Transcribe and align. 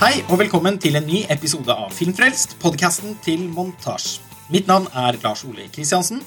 Hei 0.00 0.22
og 0.32 0.38
velkommen 0.40 0.78
til 0.80 0.94
en 0.96 1.04
ny 1.04 1.18
episode 1.28 1.74
av 1.76 1.90
Filmfrelst, 1.92 2.54
podkasten 2.62 3.18
til 3.20 3.42
Montasj. 3.52 4.14
Mitt 4.48 4.64
navn 4.64 4.86
er 4.96 5.18
Lars 5.20 5.42
Ole 5.44 5.66
Kristiansen, 5.74 6.22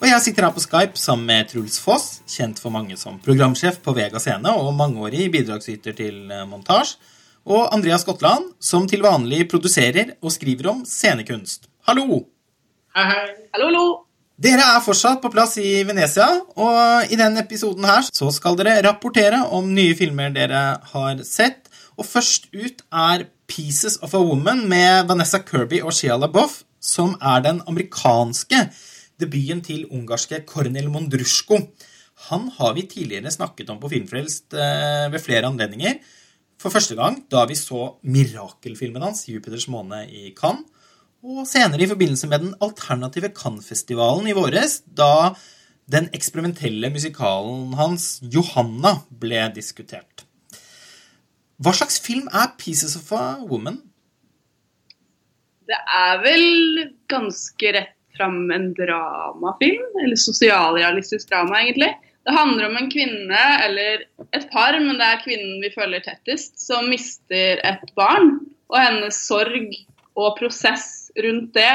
og 0.00 0.06
jeg 0.08 0.22
sitter 0.24 0.46
her 0.46 0.54
på 0.56 0.62
Skype 0.64 0.96
sammen 0.96 1.28
med 1.28 1.50
Truls 1.50 1.76
Foss, 1.84 2.22
kjent 2.24 2.56
for 2.64 2.72
mange 2.72 2.96
som 2.96 3.20
programsjef 3.20 3.76
på 3.84 3.92
Vega 3.92 4.24
Scene 4.24 4.56
og 4.56 4.72
mangeårig 4.78 5.28
bidragsyter 5.36 6.00
til 6.00 6.16
montasje, 6.32 6.48
montasj, 6.48 6.96
og 7.44 7.68
Andreas 7.76 8.08
Skotland, 8.08 8.54
som 8.56 8.88
til 8.88 9.04
vanlig 9.04 9.44
produserer 9.52 10.14
og 10.22 10.32
skriver 10.32 10.72
om 10.72 10.86
scenekunst. 10.88 11.68
Hallo! 11.92 12.24
Hei, 12.96 13.04
hei. 13.04 13.26
Hallo, 13.52 13.68
hallo. 13.68 14.09
Dere 14.40 14.64
er 14.64 14.80
fortsatt 14.80 15.18
på 15.20 15.28
plass 15.28 15.58
i 15.60 15.82
Venezia, 15.84 16.24
og 16.56 17.10
i 17.12 17.16
denne 17.20 17.42
episoden 17.42 17.84
her 17.84 18.06
så 18.08 18.30
skal 18.32 18.56
dere 18.56 18.78
rapportere 18.86 19.42
om 19.52 19.66
nye 19.76 19.92
filmer 19.98 20.32
dere 20.32 20.78
har 20.94 21.20
sett. 21.28 21.68
Og 22.00 22.08
først 22.08 22.48
ut 22.54 22.80
er 22.88 23.26
Pieces 23.50 23.98
of 24.00 24.14
a 24.16 24.22
Woman 24.24 24.62
med 24.70 25.10
Vanessa 25.10 25.42
Kirby 25.44 25.82
og 25.84 25.92
Shia 25.92 26.16
LaBeouf, 26.16 26.62
som 26.80 27.18
er 27.20 27.44
den 27.44 27.60
amerikanske 27.68 28.62
debuten 29.20 29.60
til 29.66 29.84
ungarske 29.92 30.40
Kornel 30.48 30.88
Mondrusko. 30.88 31.60
Han 32.30 32.48
har 32.56 32.72
vi 32.78 32.88
tidligere 32.88 33.36
snakket 33.36 33.68
om 33.68 33.82
på 33.82 33.92
Filmfrelst 33.92 34.56
eh, 34.56 35.12
ved 35.12 35.20
flere 35.20 35.52
anledninger. 35.52 36.00
For 36.56 36.72
første 36.72 36.96
gang 36.96 37.26
da 37.28 37.44
vi 37.44 37.60
så 37.60 37.90
mirakelfilmen 38.00 39.04
hans, 39.04 39.26
'Jupiters 39.28 39.68
måne', 39.68 40.06
i 40.08 40.32
Cannes. 40.32 40.64
Og 41.20 41.44
senere 41.44 41.84
i 41.84 41.88
forbindelse 41.90 42.28
med 42.30 42.46
den 42.46 42.52
alternative 42.64 43.28
Cannes-festivalen 43.36 44.30
i 44.30 44.36
våres, 44.36 44.78
da 44.86 45.34
den 45.90 46.08
eksperimentelle 46.16 46.88
musikalen 46.94 47.74
hans, 47.76 48.22
'Johanna', 48.24 49.02
ble 49.20 49.42
diskutert. 49.54 50.24
Hva 51.60 51.74
slags 51.76 52.00
film 52.00 52.28
er 52.32 52.54
'Pieces 52.56 52.96
of 52.96 53.12
a 53.12 53.36
Woman'? 53.44 53.82
Det 55.68 55.76
er 55.76 56.22
vel 56.24 56.88
ganske 57.08 57.72
rett 57.76 57.96
fram 58.16 58.50
en 58.50 58.72
dramafilm, 58.74 60.00
eller 60.02 60.16
sosialrealistisk 60.16 61.28
drama, 61.28 61.60
egentlig. 61.60 61.92
Det 62.24 62.36
handler 62.36 62.68
om 62.68 62.76
en 62.76 62.90
kvinne, 62.90 63.42
eller 63.64 64.04
et 64.32 64.48
par, 64.52 64.78
men 64.80 64.96
det 64.96 65.06
er 65.06 65.22
kvinnen 65.24 65.60
vi 65.60 65.74
følger 65.76 66.00
tettest, 66.00 66.56
som 66.60 66.88
mister 66.88 67.60
et 67.64 67.92
barn. 67.94 68.40
Og 68.72 68.80
hennes 68.80 69.20
sorg 69.28 69.68
og 70.16 70.36
prosess 70.38 70.99
rundt 71.18 71.54
det, 71.56 71.72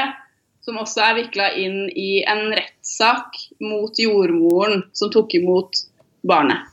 som 0.66 0.78
også 0.82 1.02
er 1.04 1.18
vikla 1.20 1.50
inn 1.62 1.84
i 1.94 2.22
en 2.26 2.48
rettssak 2.50 3.36
mot 3.62 3.98
jordmoren 4.00 4.82
som 4.96 5.12
tok 5.14 5.36
imot 5.38 5.84
barnet. 6.26 6.66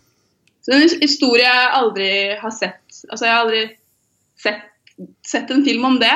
Så 0.64 0.74
en 0.74 0.86
historie 1.02 1.44
jeg 1.44 1.74
aldri 1.78 2.12
har 2.40 2.54
sett. 2.56 2.82
Altså, 3.10 3.26
jeg 3.28 3.34
har 3.34 3.44
aldri 3.44 3.64
sett, 4.40 4.64
sett 5.28 5.52
en 5.52 5.66
film 5.66 5.86
om 5.92 6.00
det, 6.02 6.14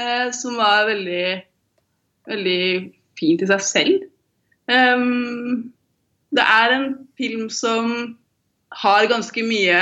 eh, 0.00 0.30
som 0.34 0.56
var 0.58 0.88
veldig, 0.88 1.26
veldig 2.30 2.62
fint 3.20 3.44
i 3.44 3.50
seg 3.50 3.66
selv. 3.66 4.08
Um, 4.70 5.70
det 6.34 6.46
er 6.46 6.74
en 6.76 6.88
film 7.18 7.48
som 7.52 8.16
har 8.80 9.10
ganske 9.10 9.42
mye 9.44 9.80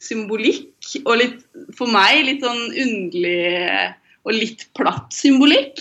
symbolikk, 0.00 0.72
og 1.04 1.16
litt, 1.20 1.40
for 1.76 1.90
meg 1.92 2.22
litt 2.24 2.44
sånn 2.44 2.68
underlig 2.70 3.90
og 4.26 4.36
litt 4.36 4.66
platt 4.76 5.14
symbolikk. 5.16 5.80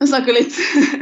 Jeg 0.00 0.08
snakka 0.08 0.32
litt 0.32 0.54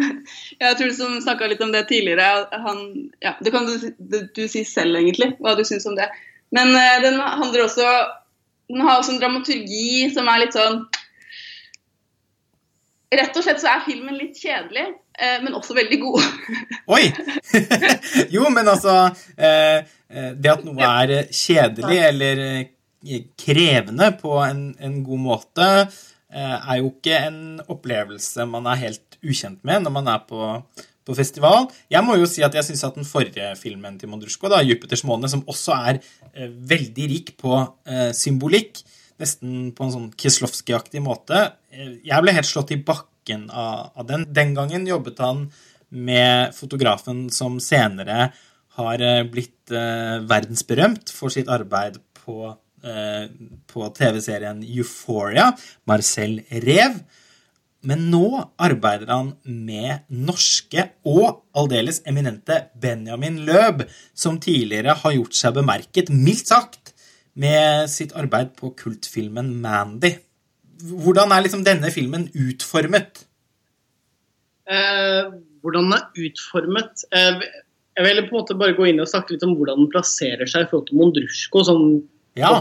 Jeg 0.63 0.77
tror 0.79 0.91
du 0.91 1.21
snakka 1.23 1.49
litt 1.51 1.61
om 1.63 1.73
det 1.75 1.85
tidligere. 1.91 2.49
Han, 2.65 2.81
ja, 3.23 3.37
det 3.41 3.53
kan 3.55 3.69
du, 3.69 3.77
du, 3.99 4.19
du, 4.35 4.45
si 4.51 4.65
selv, 4.67 4.99
egentlig, 4.99 5.37
hva 5.39 5.55
du 5.55 5.63
syns 5.67 5.87
om 5.87 5.95
det. 5.99 6.09
Men 6.55 6.73
uh, 6.75 6.97
den 7.05 7.21
handler 7.21 7.67
også 7.67 7.87
Den 8.69 8.81
har 8.83 8.99
også 8.99 9.15
en 9.15 9.21
dramaturgi 9.23 10.09
som 10.15 10.29
er 10.29 10.43
litt 10.43 10.57
sånn 10.57 10.83
Rett 13.09 13.37
og 13.41 13.45
slett 13.45 13.61
så 13.63 13.71
er 13.73 13.87
filmen 13.87 14.19
litt 14.19 14.37
kjedelig, 14.37 14.83
uh, 15.17 15.39
men 15.41 15.55
også 15.57 15.73
veldig 15.79 15.97
god. 16.03 16.27
Oi! 16.97 17.07
jo, 18.35 18.43
men 18.53 18.69
altså 18.69 18.97
uh, 19.15 19.79
Det 20.37 20.53
at 20.53 20.67
noe 20.67 20.91
er 20.91 21.15
kjedelig 21.33 22.03
eller 22.11 22.43
krevende 23.39 24.11
på 24.19 24.35
en, 24.43 24.63
en 24.83 25.01
god 25.07 25.23
måte, 25.23 25.69
er 26.29 26.81
jo 26.81 26.91
ikke 26.91 27.17
en 27.25 27.41
opplevelse 27.73 28.45
man 28.45 28.67
er 28.69 28.83
helt 28.83 29.17
ukjent 29.25 29.63
med 29.65 29.85
når 29.85 29.95
man 29.95 30.11
er 30.13 30.19
på, 30.29 30.51
på 31.09 31.17
festival. 31.17 31.69
Jeg 31.91 32.05
må 32.05 32.19
jo 32.19 32.29
si 32.29 32.45
at 32.45 32.55
jeg 32.57 32.67
syns 32.67 32.85
at 32.87 32.99
den 32.99 33.09
forrige 33.09 33.55
filmen 33.61 33.97
til 34.01 34.11
Mondrusko, 34.13 34.51
da, 34.53 34.61
'Jupiters 34.63 35.05
måne', 35.09 35.31
som 35.31 35.45
også 35.49 35.77
er 35.89 36.01
eh, 36.35 36.51
veldig 36.73 37.09
rik 37.15 37.35
på 37.41 37.55
eh, 37.89 38.11
symbolikk, 38.17 38.83
nesten 39.19 39.73
på 39.75 39.87
en 39.87 39.95
sånn 39.95 40.11
Kieslowski-aktig 40.15 41.03
måte 41.03 41.41
eh, 41.73 41.97
Jeg 42.07 42.23
ble 42.23 42.37
helt 42.37 42.51
slått 42.51 42.75
i 42.77 42.83
bakken 42.91 43.49
av, 43.51 43.91
av, 43.97 44.05
den. 44.11 44.29
Den 44.29 44.55
gangen 44.59 44.87
jobbet 44.89 45.25
han 45.25 45.49
med 45.89 46.55
fotografen 46.55 47.27
som 47.33 47.57
senere 47.63 48.31
har 48.79 49.03
eh, 49.03 49.25
blitt 49.27 49.73
eh, 49.73 50.21
verdensberømt 50.29 51.11
for 51.15 51.33
sitt 51.35 51.51
arbeid 51.51 51.99
på 52.21 52.53
Eh, 52.53 52.68
på 53.69 53.89
TV-serien 53.97 54.61
Euphoria, 54.63 55.49
Marcel 55.89 56.39
Rev. 56.65 57.01
Men 57.87 58.09
nå 58.11 58.27
arbeider 58.59 59.11
han 59.13 59.33
med 59.47 60.09
norske 60.11 60.89
og 61.07 61.45
aldeles 61.59 62.01
eminente 62.11 62.65
Benjamin 62.81 63.39
Løb, 63.47 63.85
som 64.19 64.41
tidligere 64.43 64.97
har 64.99 65.15
gjort 65.15 65.39
seg 65.39 65.55
bemerket, 65.61 66.11
mildt 66.11 66.51
sagt, 66.51 66.95
med 67.39 67.87
sitt 67.91 68.17
arbeid 68.19 68.57
på 68.59 68.73
kultfilmen 68.81 69.53
Mandy. 69.63 70.17
Hvordan 70.83 71.31
er 71.35 71.45
liksom 71.45 71.63
denne 71.67 71.91
filmen 71.95 72.27
utformet? 72.35 73.23
Eh, 74.69 75.31
hvordan 75.63 75.87
den 75.87 75.97
er 75.97 76.27
utformet 76.27 77.05
eh, 77.17 77.39
Jeg 77.97 78.05
vil 78.05 78.19
på 78.27 78.35
en 78.35 78.37
måte 78.37 78.57
bare 78.59 78.75
gå 78.77 78.91
inn 78.91 79.01
og 79.01 79.09
snakke 79.09 79.33
litt 79.33 79.47
om 79.47 79.55
hvordan 79.57 79.81
den 79.81 79.91
plasserer 79.95 80.51
seg 80.51 80.67
i 80.67 80.69
forhold 80.69 80.91
til 80.91 80.99
Mondrusjko, 81.01 81.63
Sånn 81.67 81.87
ja. 82.39 82.53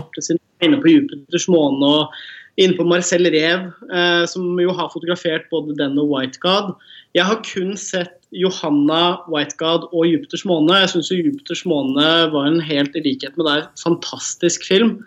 Inne 0.66 0.82
på 0.82 0.90
Jupiters 0.92 1.48
måne 1.52 1.94
og 2.02 2.20
inne 2.58 2.74
på 2.78 2.86
Marcel 2.90 3.30
Rev, 3.30 3.68
eh, 3.94 4.24
som 4.30 4.58
jo 4.58 4.74
har 4.74 4.90
fotografert 4.94 5.46
både 5.54 5.78
den 5.78 6.00
og 6.02 6.10
White 6.10 6.42
God. 6.42 6.74
Jeg 7.18 7.28
har 7.30 7.44
kun 7.46 7.76
sett 7.78 8.18
Johanna, 8.36 9.20
White 9.32 9.56
God 9.62 9.88
og 9.92 10.08
Jupiters 10.10 10.44
måne. 10.50 10.82
Jeg 10.82 10.96
syns 10.96 11.14
Jupiters 11.14 11.64
måne 11.70 12.08
var 12.34 12.50
en 12.50 12.60
helt 12.64 12.98
i 12.98 13.06
likhet 13.06 13.38
med 13.38 13.48
deg 13.50 13.70
fantastisk 13.84 14.66
film. 14.68 14.98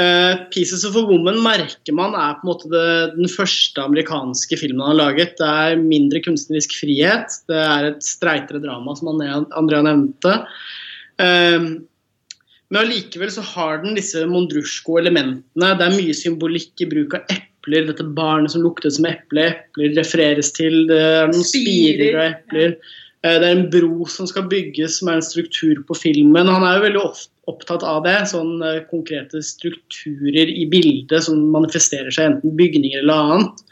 Uh, 0.00 0.48
'Pieces 0.48 0.86
of 0.88 0.96
a 0.96 1.02
Woman' 1.04 1.42
merker 1.44 1.92
man 1.92 2.14
er 2.16 2.38
på 2.38 2.46
en 2.46 2.48
måte 2.48 2.70
det, 2.72 3.16
den 3.18 3.28
første 3.28 3.82
amerikanske 3.84 4.56
filmen 4.56 4.80
han 4.80 4.94
har 4.94 5.00
laget. 5.10 5.34
Det 5.36 5.44
er 5.44 5.82
mindre 5.82 6.22
kunstnerisk 6.24 6.72
frihet. 6.80 7.36
Det 7.50 7.58
er 7.60 7.90
et 7.90 8.06
streitere 8.06 8.62
drama, 8.64 8.94
som 8.96 9.12
Andrea 9.12 9.82
nevnte. 9.84 10.38
Uh, 11.20 11.84
men 12.70 12.84
allikevel 12.84 13.30
så 13.34 13.42
har 13.42 13.80
den 13.82 13.96
disse 13.98 14.22
Mondrusjko-elementene. 14.30 15.70
Det 15.78 15.86
er 15.86 15.96
mye 15.96 16.14
symbolikk 16.14 16.84
i 16.84 16.86
bruk 16.90 17.16
av 17.18 17.32
epler. 17.34 17.88
Dette 17.88 18.06
barnet 18.14 18.54
som 18.54 18.62
lukter 18.62 18.92
som 18.94 19.08
eple. 19.10 19.48
Epler 19.50 19.96
refereres 19.98 20.52
til. 20.54 20.84
Det 20.90 20.98
er 21.02 21.32
noen 21.32 21.46
spirer 21.46 22.14
og 22.14 22.24
epler. 22.28 22.76
Eh, 23.24 23.36
det 23.42 23.48
er 23.48 23.56
en 23.56 23.66
bro 23.72 24.06
som 24.08 24.28
skal 24.30 24.46
bygges, 24.52 25.00
som 25.00 25.10
er 25.10 25.18
en 25.18 25.26
struktur 25.26 25.82
på 25.88 25.96
filmen. 25.98 26.46
Han 26.48 26.62
er 26.62 26.78
jo 26.78 26.84
veldig 26.86 27.02
opptatt 27.50 27.82
av 27.82 28.04
det. 28.06 28.14
Sånne 28.30 28.76
eh, 28.76 28.84
konkrete 28.92 29.42
strukturer 29.44 30.52
i 30.54 30.68
bildet 30.70 31.26
som 31.26 31.42
manifesterer 31.50 32.14
seg 32.14 32.30
enten 32.30 32.54
bygninger 32.60 33.02
eller 33.02 33.34
annet. 33.34 33.66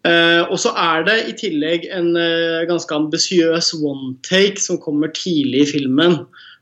Uh, 0.00 0.46
og 0.48 0.56
så 0.56 0.70
er 0.80 1.02
det 1.04 1.14
i 1.28 1.32
tillegg 1.36 1.82
en 1.92 2.14
uh, 2.16 2.62
ganske 2.64 2.94
ambisiøs 2.96 3.66
one 3.84 4.14
take 4.24 4.56
som 4.56 4.78
kommer 4.80 5.10
tidlig 5.12 5.66
i 5.66 5.72
filmen 5.74 6.14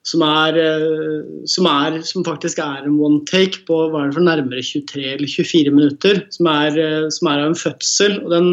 som, 0.06 0.23
er, 0.25 0.59
eh, 0.59 1.47
som, 1.50 1.67
er, 1.69 2.00
som, 2.06 2.25
faktisk 2.27 2.61
er 2.62 2.87
en 2.87 3.00
one 3.03 3.25
take 3.29 3.65
på 3.69 3.81
hva 3.91 4.05
er 4.05 4.11
det 4.11 4.19
for 4.19 4.27
nærmere 4.27 4.65
23 4.65 5.05
eller 5.17 5.33
24 5.33 5.75
minutter. 5.75 6.23
Som 6.35 6.50
er, 6.53 6.79
eh, 6.79 7.09
som 7.15 7.31
er 7.31 7.43
av 7.43 7.50
en 7.50 7.59
fødsel. 7.59 8.21
og 8.25 8.31
Den 8.31 8.50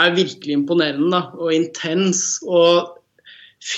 er 0.00 0.16
virkelig 0.16 0.56
imponerende 0.56 1.12
da, 1.12 1.22
og 1.38 1.54
intens. 1.54 2.40
og 2.46 2.98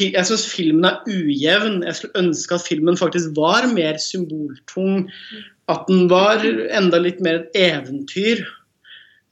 jeg 0.00 0.25
syns 0.25 0.46
filmen 0.49 0.87
er 0.88 1.02
ujevn. 1.05 1.82
Jeg 1.85 1.96
skulle 1.96 2.23
ønske 2.23 2.55
at 2.55 2.67
filmen 2.69 2.96
faktisk 2.96 3.37
var 3.37 3.67
mer 3.75 3.99
symboltung. 4.00 5.11
At 5.69 5.85
den 5.88 6.08
var 6.08 6.41
enda 6.44 6.99
litt 6.99 7.20
mer 7.20 7.43
et 7.43 7.58
eventyr. 7.58 8.44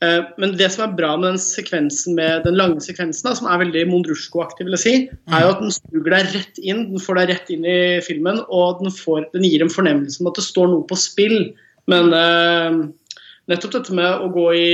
Eh, 0.02 0.22
men 0.42 0.54
det 0.58 0.66
som 0.74 0.84
er 0.86 0.96
bra 0.98 1.12
med 1.14 1.30
den 1.30 1.40
sekvensen 1.40 2.16
med 2.18 2.42
den 2.46 2.56
lange 2.58 2.82
sekvensen, 2.82 3.28
da, 3.28 3.36
som 3.38 3.46
er 3.46 3.60
veldig 3.62 3.84
Mondrusjko-aktig, 3.90 4.66
vil 4.66 4.74
jeg 4.74 4.82
si, 4.82 4.94
er 5.30 5.44
jo 5.44 5.52
at 5.54 5.62
den 5.62 5.74
suger 5.76 6.16
deg 6.16 6.32
rett 6.34 6.62
inn. 6.62 6.86
Den 6.90 7.04
får 7.04 7.20
deg 7.20 7.30
rett 7.30 7.52
inn 7.54 7.68
i 7.68 7.78
filmen, 8.04 8.42
og 8.48 8.82
den, 8.82 8.90
får, 8.94 9.28
den 9.36 9.46
gir 9.46 9.62
en 9.62 9.72
fornemmelse 9.72 10.22
om 10.22 10.32
at 10.32 10.40
det 10.40 10.46
står 10.48 10.72
noe 10.72 10.86
på 10.90 10.98
spill. 10.98 11.38
Men 11.90 12.10
uh, 12.14 12.82
nettopp 13.50 13.76
dette 13.78 13.94
med 13.94 14.24
å 14.24 14.30
gå 14.34 14.46
i 14.58 14.72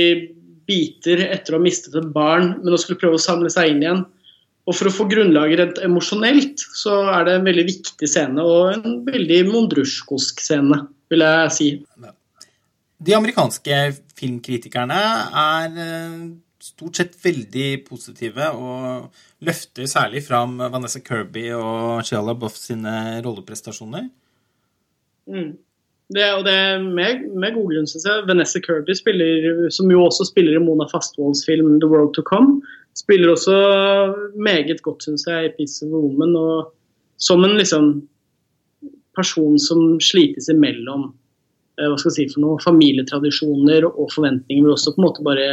biter 0.69 1.21
etter 1.29 1.55
å 1.55 1.59
ha 1.59 1.65
mistet 1.65 1.97
et 1.97 2.13
barn, 2.13 2.55
men 2.61 2.73
å 2.73 2.81
skulle 2.81 3.01
prøve 3.01 3.17
å 3.17 3.21
samle 3.21 3.49
seg 3.53 3.73
inn 3.73 3.85
igjen. 3.85 4.05
Og 4.69 4.75
for 4.77 4.89
å 4.89 4.93
få 4.93 5.07
grunnlaget 5.09 5.61
rent 5.61 5.79
emosjonelt, 5.81 6.61
så 6.77 7.01
er 7.09 7.25
det 7.25 7.39
en 7.39 7.47
veldig 7.49 7.65
viktig 7.69 8.09
scene, 8.09 8.45
og 8.45 8.75
en 8.75 8.99
veldig 9.07 9.43
mondrusjkosk 9.49 10.41
scene, 10.45 10.83
vil 11.09 11.25
jeg 11.25 11.53
si. 11.55 11.69
De 12.99 13.15
amerikanske 13.15 13.75
filmkritikerne 14.19 14.99
er 15.41 15.75
stort 16.59 16.99
sett 16.99 17.15
veldig 17.23 17.67
positive 17.87 18.49
og 18.51 19.21
løfter 19.47 19.87
særlig 19.87 20.25
fram 20.25 20.57
Vanessa 20.59 20.99
Kirby 21.03 21.49
og 21.55 22.03
Shia 22.03 22.19
LaBeouf 22.23 22.57
sine 22.59 23.21
rolleprestasjoner. 23.23 24.09
Mm. 25.29 25.53
Det, 26.09 26.25
og 26.33 26.43
det 26.47 26.57
med, 26.81 27.27
med 27.37 27.53
god 27.53 27.69
grunn, 27.69 27.87
syns 27.87 28.07
jeg. 28.09 28.25
Vanessa 28.27 28.59
Kirby, 28.65 28.95
spiller, 28.97 29.69
som 29.71 29.91
jo 29.93 30.01
også 30.07 30.25
spiller 30.31 30.57
i 30.57 30.63
Mona 30.63 30.87
Fastvolds 30.89 31.45
film 31.45 31.77
'The 31.77 31.89
World 31.91 32.15
To 32.17 32.23
Come', 32.25 32.59
spiller 32.97 33.31
også 33.31 33.55
meget 34.35 34.81
godt, 34.81 35.03
syns 35.05 35.27
jeg, 35.27 35.45
i 35.45 35.53
'Piece 35.53 35.85
of 35.85 35.93
Woman'. 35.93 36.37
Og 36.37 36.73
som 37.17 37.43
en 37.43 37.57
liksom 37.57 38.09
person 39.15 39.59
som 39.59 39.99
slites 40.01 40.49
imellom 40.49 41.13
Eh, 41.28 41.28
hva 41.79 41.97
skal 41.99 42.11
jeg 42.11 42.17
si 42.17 42.33
for 42.33 42.43
noe, 42.43 42.61
familietradisjoner 42.63 43.87
og 43.87 44.11
forventninger, 44.13 44.65
men 44.65 44.75
også 44.75 44.93
på 44.95 45.01
en 45.01 45.07
måte 45.07 45.25
bare 45.25 45.47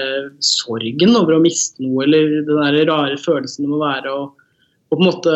sorgen 0.45 1.15
over 1.19 1.37
å 1.37 1.43
miste 1.45 1.85
noe, 1.85 2.05
eller 2.07 2.41
den 2.49 2.61
der 2.63 2.91
rare 2.91 3.19
følelsen 3.21 3.67
det 3.67 3.73
må 3.73 3.81
være 3.83 4.13
å 4.13 4.27
på 4.91 4.99
en 5.01 5.07
måte 5.07 5.33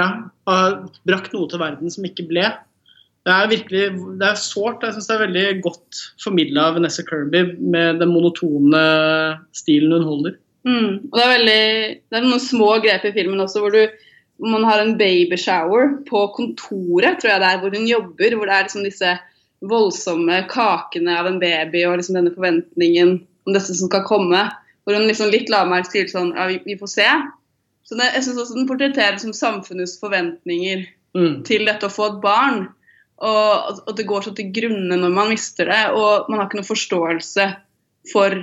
ja, 0.00 0.06
ha 0.48 0.56
brakt 1.08 1.34
noe 1.36 1.48
til 1.50 1.60
verden 1.60 1.92
som 1.92 2.06
ikke 2.08 2.28
ble. 2.30 2.46
Det 3.26 3.34
er 3.34 3.50
virkelig 3.50 3.86
det 4.20 4.26
er 4.28 4.38
sårt. 4.38 4.84
Jeg 4.84 4.94
syns 4.94 5.08
det 5.08 5.14
er 5.16 5.24
veldig 5.24 5.46
godt 5.64 6.02
formidla 6.22 6.68
av 6.68 6.76
Vanessa 6.78 7.04
Kirby 7.06 7.42
med 7.58 7.98
den 8.02 8.12
monotone 8.12 8.82
stilen 9.56 9.96
hun 9.96 10.06
holder. 10.06 10.36
Mm. 10.66 10.92
Og 11.10 11.16
det 11.16 11.24
er 11.24 11.32
veldig 11.32 11.62
det 11.98 12.18
er 12.18 12.26
noen 12.26 12.42
små 12.42 12.70
grep 12.84 13.06
i 13.06 13.14
filmen 13.14 13.42
også 13.42 13.62
hvor 13.62 13.74
du 13.74 13.82
man 14.38 14.64
har 14.64 14.78
en 14.78 14.96
babyshower 14.98 15.88
på 16.08 16.26
kontoret, 16.36 17.20
tror 17.20 17.32
jeg 17.32 17.40
det 17.40 17.48
er, 17.48 17.58
hvor 17.62 17.72
hun 17.72 17.88
jobber. 17.88 18.36
Hvor 18.36 18.48
det 18.48 18.54
er 18.56 18.66
liksom 18.66 18.84
disse 18.84 19.14
voldsomme 19.64 20.42
kakene 20.50 21.16
av 21.16 21.30
en 21.30 21.40
baby 21.40 21.86
og 21.88 21.98
liksom 22.00 22.18
denne 22.18 22.34
forventningen 22.34 23.16
om 23.46 23.56
dette 23.56 23.72
som 23.72 23.88
skal 23.88 24.04
komme. 24.08 24.42
Hvor 24.84 24.98
hun 24.98 25.08
liksom 25.08 25.32
litt 25.32 25.50
lavmælt 25.52 25.90
sier 25.90 26.10
sånn 26.10 26.34
Ja, 26.36 26.48
vi, 26.50 26.60
vi, 26.66 26.76
får 26.78 26.92
se. 26.92 27.08
Så 27.86 27.98
det, 27.98 28.10
Jeg 28.14 28.26
syns 28.26 28.42
også 28.42 28.58
den 28.58 28.68
portretterer 28.68 29.16
som 29.22 29.32
samfunnets 29.36 29.96
forventninger 30.02 30.84
mm. 31.16 31.40
til 31.48 31.64
dette 31.68 31.88
å 31.88 31.92
få 31.92 32.10
et 32.12 32.20
barn. 32.24 32.66
Og, 33.16 33.80
at 33.88 33.96
det 33.96 34.04
går 34.04 34.26
så 34.26 34.34
til 34.36 34.52
grunne 34.52 35.00
når 35.00 35.16
man 35.16 35.32
mister 35.32 35.72
det. 35.72 35.82
Og 35.96 36.28
man 36.28 36.42
har 36.42 36.50
ikke 36.50 36.60
noen 36.60 36.68
forståelse 36.74 37.48
for 38.12 38.36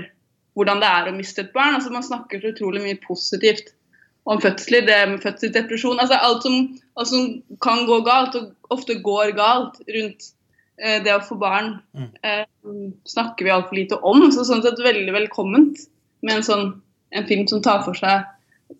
hvordan 0.58 0.82
det 0.82 0.90
er 0.90 1.10
å 1.10 1.16
miste 1.16 1.46
et 1.46 1.54
barn. 1.54 1.78
Altså 1.78 1.94
Man 1.94 2.06
snakker 2.06 2.42
så 2.42 2.56
utrolig 2.56 2.82
mye 2.82 3.00
positivt 3.06 3.76
om 4.24 4.40
fødsler, 4.42 4.86
det 4.88 5.00
med 5.10 5.24
fødselsdepresjon. 5.24 6.00
Altså 6.00 6.20
alt 6.22 6.46
som, 6.46 6.56
alt 7.00 7.12
som, 7.12 7.28
kan 7.64 7.84
gå 7.90 8.00
galt, 8.08 8.38
og 8.40 8.74
ofte 8.74 9.00
går 9.04 9.34
galt 9.38 9.82
rundt 9.96 10.30
eh, 10.80 11.02
det 11.04 11.16
å 11.16 11.24
få 11.26 11.38
barn, 11.42 11.76
mm. 11.98 12.10
eh, 12.24 12.46
snakker 13.10 13.48
vi 13.48 13.54
altfor 13.56 13.80
lite 13.80 14.00
om. 14.00 14.30
Så 14.32 14.48
sånn 14.48 14.64
sett 14.66 14.80
veldig 14.84 15.16
velkomment 15.16 15.84
med 16.24 16.40
en, 16.40 16.48
sånn, 16.48 16.66
en 17.12 17.28
film 17.30 17.46
som 17.52 17.64
tar 17.66 17.84
for 17.86 18.00
seg, 18.00 18.28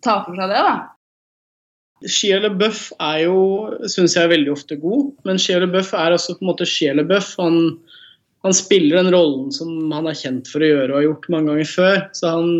tar 0.04 0.24
for 0.26 0.38
seg 0.38 0.52
det. 0.52 0.64
da. 0.64 0.74
Shia 2.04 2.40
LaBeouf 2.42 2.88
er 3.00 3.20
jo, 3.24 3.36
syns 3.88 4.16
jeg, 4.18 4.28
veldig 4.32 4.50
ofte 4.52 4.76
god, 4.80 5.12
men 5.24 5.38
Shia 5.40 5.60
LaBeouf 5.62 5.94
er 5.96 6.16
også 6.16 6.36
på 6.36 6.44
en 6.44 6.50
måte 6.50 6.68
Shia 6.68 6.96
LaBeouf. 6.96 7.30
Han 7.40 7.60
han 8.44 8.54
spiller 8.54 9.00
den 9.00 9.14
rollen 9.14 9.48
som 9.54 9.92
han 9.94 10.08
er 10.10 10.16
kjent 10.18 10.48
for 10.52 10.60
å 10.60 10.68
gjøre 10.68 10.90
og 10.92 10.98
har 10.98 11.06
gjort 11.06 11.28
mange 11.32 11.52
ganger 11.52 11.68
før. 11.70 12.00
Så 12.12 12.32
han, 12.34 12.50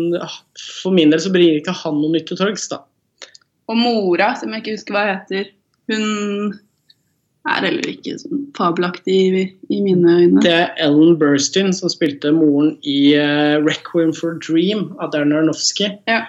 for 0.81 0.95
min 0.95 1.13
del 1.13 1.21
så 1.21 1.31
bringer 1.33 1.59
ikke 1.59 1.75
han 1.83 1.99
noe 2.01 2.13
nytt 2.15 2.25
til 2.31 2.39
torgs, 2.39 2.65
da. 2.71 2.81
Og 3.69 3.77
mora, 3.77 4.31
som 4.37 4.53
jeg 4.53 4.63
ikke 4.63 4.75
husker 4.79 4.95
hva 4.95 5.03
heter, 5.11 5.51
hun 5.91 6.55
er 7.45 7.67
heller 7.67 7.89
ikke 7.91 8.15
sånn 8.17 8.47
fabelaktig 8.57 9.13
i, 9.13 9.43
i, 9.69 9.81
mine 9.85 10.15
øyne. 10.23 10.41
Det 10.41 10.53
er 10.53 10.73
Ellen 10.81 11.19
Burstyn 11.21 11.69
som 11.77 11.91
spilte 11.93 12.33
moren 12.33 12.73
i 12.81 13.13
uh, 13.13 13.61
'Requiem 13.61 14.13
for 14.17 14.33
a 14.33 14.41
Dream' 14.41 14.87
av 14.97 15.13
Darren 15.13 15.33
Aronofsky. 15.35 15.91
Ja. 16.09 16.23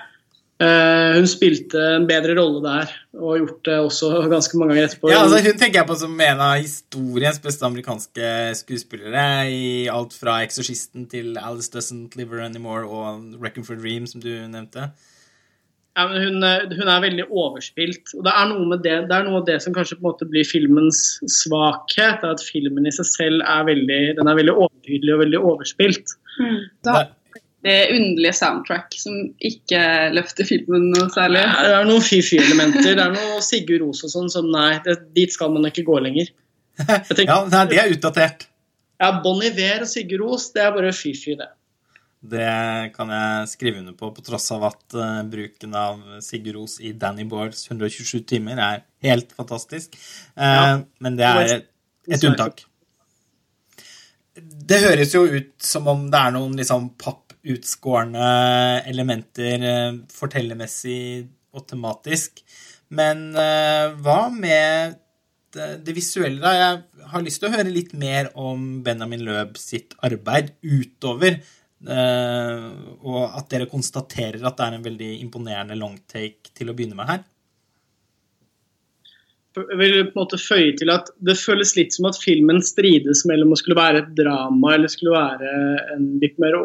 Uh, 0.56 1.18
hun 1.18 1.26
spilte 1.28 1.80
en 1.98 2.06
bedre 2.08 2.32
rolle 2.38 2.62
der, 2.64 2.92
og 3.18 3.26
har 3.28 3.40
gjort 3.42 3.58
det 3.68 3.74
også 3.76 4.08
ganske 4.32 4.56
mange 4.56 4.72
ganger 4.72 4.86
etterpå. 4.88 5.10
Ja, 5.12 5.18
altså 5.26 5.42
Hun 5.44 5.58
tenker 5.60 5.82
jeg 5.82 5.88
på 5.90 5.96
som 6.00 6.14
en 6.28 6.40
av 6.40 6.54
historiens 6.62 7.40
beste 7.44 7.68
amerikanske 7.68 8.30
skuespillere. 8.62 9.26
I 9.52 9.90
alt 9.92 10.16
fra 10.16 10.38
'Exorcisten' 10.40 11.10
til 11.12 11.36
'Alice 11.36 11.68
Doesn't 11.68 12.16
Live 12.16 12.40
Anymore' 12.40 12.88
og 12.88 13.36
'Reckon 13.36 13.68
for 13.68 13.74
Dream', 13.74 14.06
som 14.06 14.20
du 14.20 14.32
nevnte. 14.48 14.88
Ja, 15.96 16.08
men 16.08 16.22
hun, 16.22 16.42
eh, 16.44 16.76
hun, 16.76 16.88
er 16.88 17.00
veldig 17.00 17.24
overspilt. 17.30 18.12
og 18.16 18.24
det 18.24 18.32
er, 18.32 18.48
noe 18.48 18.66
med 18.68 18.82
det, 18.84 18.96
det 19.08 19.16
er 19.16 19.24
noe 19.24 19.40
av 19.40 19.46
det 19.46 19.62
som 19.64 19.72
kanskje 19.72 19.96
på 19.96 20.04
en 20.04 20.10
måte 20.10 20.28
blir 20.28 20.44
filmens 20.44 21.18
svakhet. 21.24 22.24
er 22.24 22.34
At 22.36 22.44
filmen 22.44 22.86
i 22.86 22.92
seg 22.92 23.08
selv 23.08 23.40
er 23.40 23.64
veldig, 23.64 24.00
den 24.18 24.28
er 24.28 24.36
veldig 24.36 24.56
overtydelig 24.56 25.14
og 25.14 25.22
veldig 25.24 25.40
overspilt. 25.40 26.16
Mm. 26.36 26.58
Da, 26.84 26.92
underlige 27.66 28.34
soundtrack 28.38 28.94
som 29.00 29.14
ikke 29.42 29.80
løfter 30.14 30.46
filmen 30.48 30.90
noe 30.92 31.08
særlig. 31.12 31.42
Ja, 31.42 31.62
det 31.66 31.76
er 31.80 31.88
noen 31.88 32.04
fy-fy-elementer. 32.04 32.92
Det 32.92 33.02
er 33.02 33.14
noe 33.14 33.40
Sigurd 33.44 33.82
Ros 33.82 34.04
og 34.06 34.12
sånn 34.12 34.28
som 34.32 34.50
nei, 34.52 34.76
det, 34.84 34.98
dit 35.16 35.32
skal 35.34 35.50
man 35.54 35.66
ikke 35.70 35.86
gå 35.88 35.98
lenger. 36.04 36.30
Tenker, 36.86 37.30
ja, 37.30 37.40
nei, 37.50 37.64
det 37.72 37.80
er 37.82 37.94
utdatert. 37.96 38.46
Ja, 39.02 39.10
Bon 39.24 39.42
Iver 39.44 39.84
og 39.84 39.90
Sigurd 39.90 40.22
Ros, 40.24 40.50
det 40.54 40.62
er 40.64 40.74
bare 40.76 40.92
fy-fy, 40.96 41.34
det. 41.40 41.50
Det 42.26 42.46
kan 42.94 43.10
jeg 43.12 43.50
skrive 43.50 43.82
under 43.82 43.94
på, 43.98 44.08
på 44.14 44.24
tross 44.24 44.48
av 44.54 44.64
at 44.70 44.96
uh, 44.96 45.20
bruken 45.30 45.74
av 45.78 46.00
Sigurd 46.24 46.60
Ros 46.60 46.78
i 46.80 46.94
Danny 46.96 47.26
Boards 47.28 47.66
127 47.68 48.24
timer 48.30 48.62
er 48.62 48.86
helt 49.06 49.34
fantastisk. 49.36 49.98
Uh, 50.38 50.46
ja. 50.46 50.64
Men 51.04 51.18
det 51.18 51.28
er 51.28 51.52
et, 51.58 51.68
et 52.14 52.30
unntak. 52.30 52.64
Det 54.36 54.82
høres 54.82 55.14
jo 55.16 55.24
ut 55.28 55.54
som 55.62 55.86
om 55.88 56.08
det 56.12 56.18
er 56.20 56.34
noen 56.34 56.58
liksom 56.58 56.90
papp 57.00 57.25
utskårne 57.54 58.28
elementer 58.90 59.66
eh, 59.70 59.98
fortellermessig 60.12 61.26
og 61.56 61.66
tematisk. 61.70 62.42
Men 62.96 63.28
eh, 63.38 63.92
hva 64.02 64.26
med 64.32 64.96
det, 65.56 65.94
visuelle? 65.96 66.40
da? 66.42 66.54
Jeg 66.56 67.06
har 67.12 67.24
lyst 67.24 67.40
til 67.40 67.48
å 67.48 67.54
høre 67.54 67.72
litt 67.72 67.94
mer 67.96 68.32
om 68.36 68.82
Benjamin 68.84 69.24
Løb 69.26 69.60
sitt 69.60 69.96
arbeid 70.06 70.56
utover 70.62 71.40
Uh, 71.86 72.72
og 73.04 73.34
at 73.36 73.50
dere 73.52 73.66
konstaterer 73.68 74.40
at 74.40 74.54
det 74.56 74.64
er 74.64 74.76
en 74.78 74.84
veldig 74.86 75.10
imponerende 75.20 75.76
longtake 75.76 76.54
til 76.56 76.72
å 76.72 76.74
begynne 76.74 76.96
med 76.96 77.10
her 77.10 77.20
jeg 79.56 79.78
vil 79.80 79.94
på 80.10 80.12
en 80.12 80.18
måte 80.18 80.38
føye 80.40 80.74
til 80.76 80.90
at 80.92 81.08
det 81.24 81.36
føles 81.40 81.74
litt 81.78 81.94
som 81.96 82.08
at 82.10 82.18
filmen 82.20 82.60
strides 82.64 83.24
mellom 83.28 83.54
å 83.54 83.58
skulle 83.60 83.78
være 83.78 84.02
et 84.02 84.10
drama 84.18 84.74
eller 84.74 84.92
skulle 84.92 85.16
være 85.16 85.52
en 85.94 86.08
litt 86.22 86.36
mer, 86.42 86.58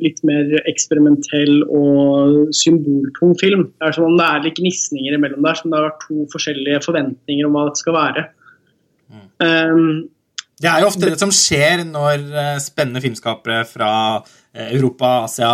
litt 0.00 0.22
mer 0.26 0.48
eksperimentell 0.70 1.62
og 1.66 2.52
symboltung 2.56 3.34
film. 3.40 3.66
Det 3.76 3.88
er 3.88 3.96
som 3.96 4.08
om 4.08 4.16
det 4.18 4.28
er 4.28 4.46
litt 4.46 4.60
gnisninger 4.60 5.18
imellom 5.18 5.44
der, 5.44 5.58
som 5.58 5.72
det 5.72 5.78
har 5.78 5.88
vært 5.90 6.06
to 6.06 6.26
forskjellige 6.32 6.82
forventninger 6.86 7.48
om 7.48 7.58
hva 7.58 7.66
det 7.68 7.82
skal 7.82 7.98
være. 7.98 8.24
Mm. 9.12 9.28
Um, 9.44 9.92
det 10.62 10.70
er 10.70 10.82
jo 10.82 10.88
ofte 10.92 11.10
det 11.10 11.18
som 11.18 11.32
skjer 11.34 11.82
når 11.88 12.26
eh, 12.38 12.56
spennende 12.62 13.02
filmskapere 13.02 13.64
fra 13.66 13.92
Europa 14.52 15.08
og 15.08 15.24
Asia 15.26 15.52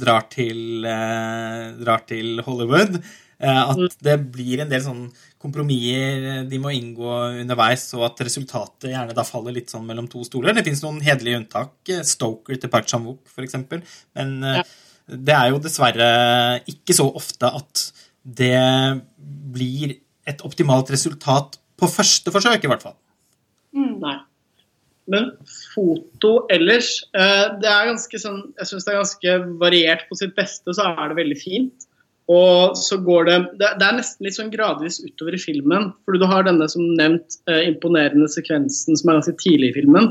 drar 0.00 0.28
til, 0.32 0.86
eh, 0.88 1.64
drar 1.82 2.06
til 2.08 2.40
Hollywood. 2.46 2.96
At 3.38 3.76
mm. 3.78 3.90
det 4.02 4.16
blir 4.34 4.64
en 4.64 4.70
del 4.72 4.80
sånn 4.82 5.02
kompromisser 5.42 6.44
de 6.50 6.58
må 6.62 6.72
inngå 6.74 7.12
underveis, 7.42 7.86
og 7.96 8.08
at 8.08 8.24
resultatet 8.26 8.90
gjerne 8.92 9.16
da 9.16 9.24
faller 9.26 9.54
litt 9.54 9.70
sånn 9.72 9.86
mellom 9.86 10.08
to 10.10 10.24
stoler. 10.26 10.56
Det 10.56 10.66
fins 10.66 10.82
noen 10.84 11.00
hederlige 11.04 11.42
unntak. 11.42 11.76
Stoker 12.06 12.58
til 12.58 12.72
Park 12.72 12.90
Chan-wook, 12.90 13.22
f.eks. 13.30 13.58
Men 14.18 14.36
eh, 14.42 14.60
ja. 14.60 14.66
det 15.14 15.36
er 15.36 15.52
jo 15.52 15.62
dessverre 15.62 16.10
ikke 16.70 16.96
så 16.96 17.08
ofte 17.20 17.52
at 17.60 17.88
det 18.28 18.58
blir 19.54 19.94
et 20.28 20.42
optimalt 20.44 20.90
resultat 20.92 21.60
på 21.78 21.88
første 21.90 22.34
forsøk, 22.34 22.64
i 22.64 22.70
hvert 22.70 22.84
fall. 22.84 22.98
Mm, 23.76 23.94
nei. 24.02 24.18
Men 25.08 25.30
foto 25.72 26.32
ellers 26.52 26.90
eh, 27.16 27.46
det 27.62 27.68
er 27.70 27.88
ganske 27.88 28.20
sånn, 28.20 28.42
Jeg 28.58 28.68
syns 28.68 28.84
det 28.84 28.92
er 28.92 28.98
ganske 28.98 29.36
variert. 29.62 30.04
På 30.10 30.18
sitt 30.18 30.34
beste 30.36 30.74
så 30.76 30.90
er 30.90 31.12
det 31.12 31.20
veldig 31.22 31.38
fint. 31.40 31.77
Og 32.28 32.76
så 32.76 32.98
går 33.00 33.24
det, 33.24 33.36
det 33.60 33.68
er 33.72 33.96
nesten 33.96 34.26
litt 34.26 34.36
sånn 34.36 34.52
gradvis 34.52 35.00
utover 35.00 35.36
i 35.38 35.40
filmen. 35.40 35.90
For 36.04 36.18
du 36.20 36.26
har 36.28 36.44
denne 36.44 36.66
som 36.68 36.84
nevnt 36.98 37.38
eh, 37.48 37.64
imponerende 37.70 38.28
sekvensen 38.28 38.98
som 39.00 39.08
er 39.08 39.20
ganske 39.20 39.38
tidlig 39.40 39.72
i 39.72 39.78
filmen. 39.78 40.10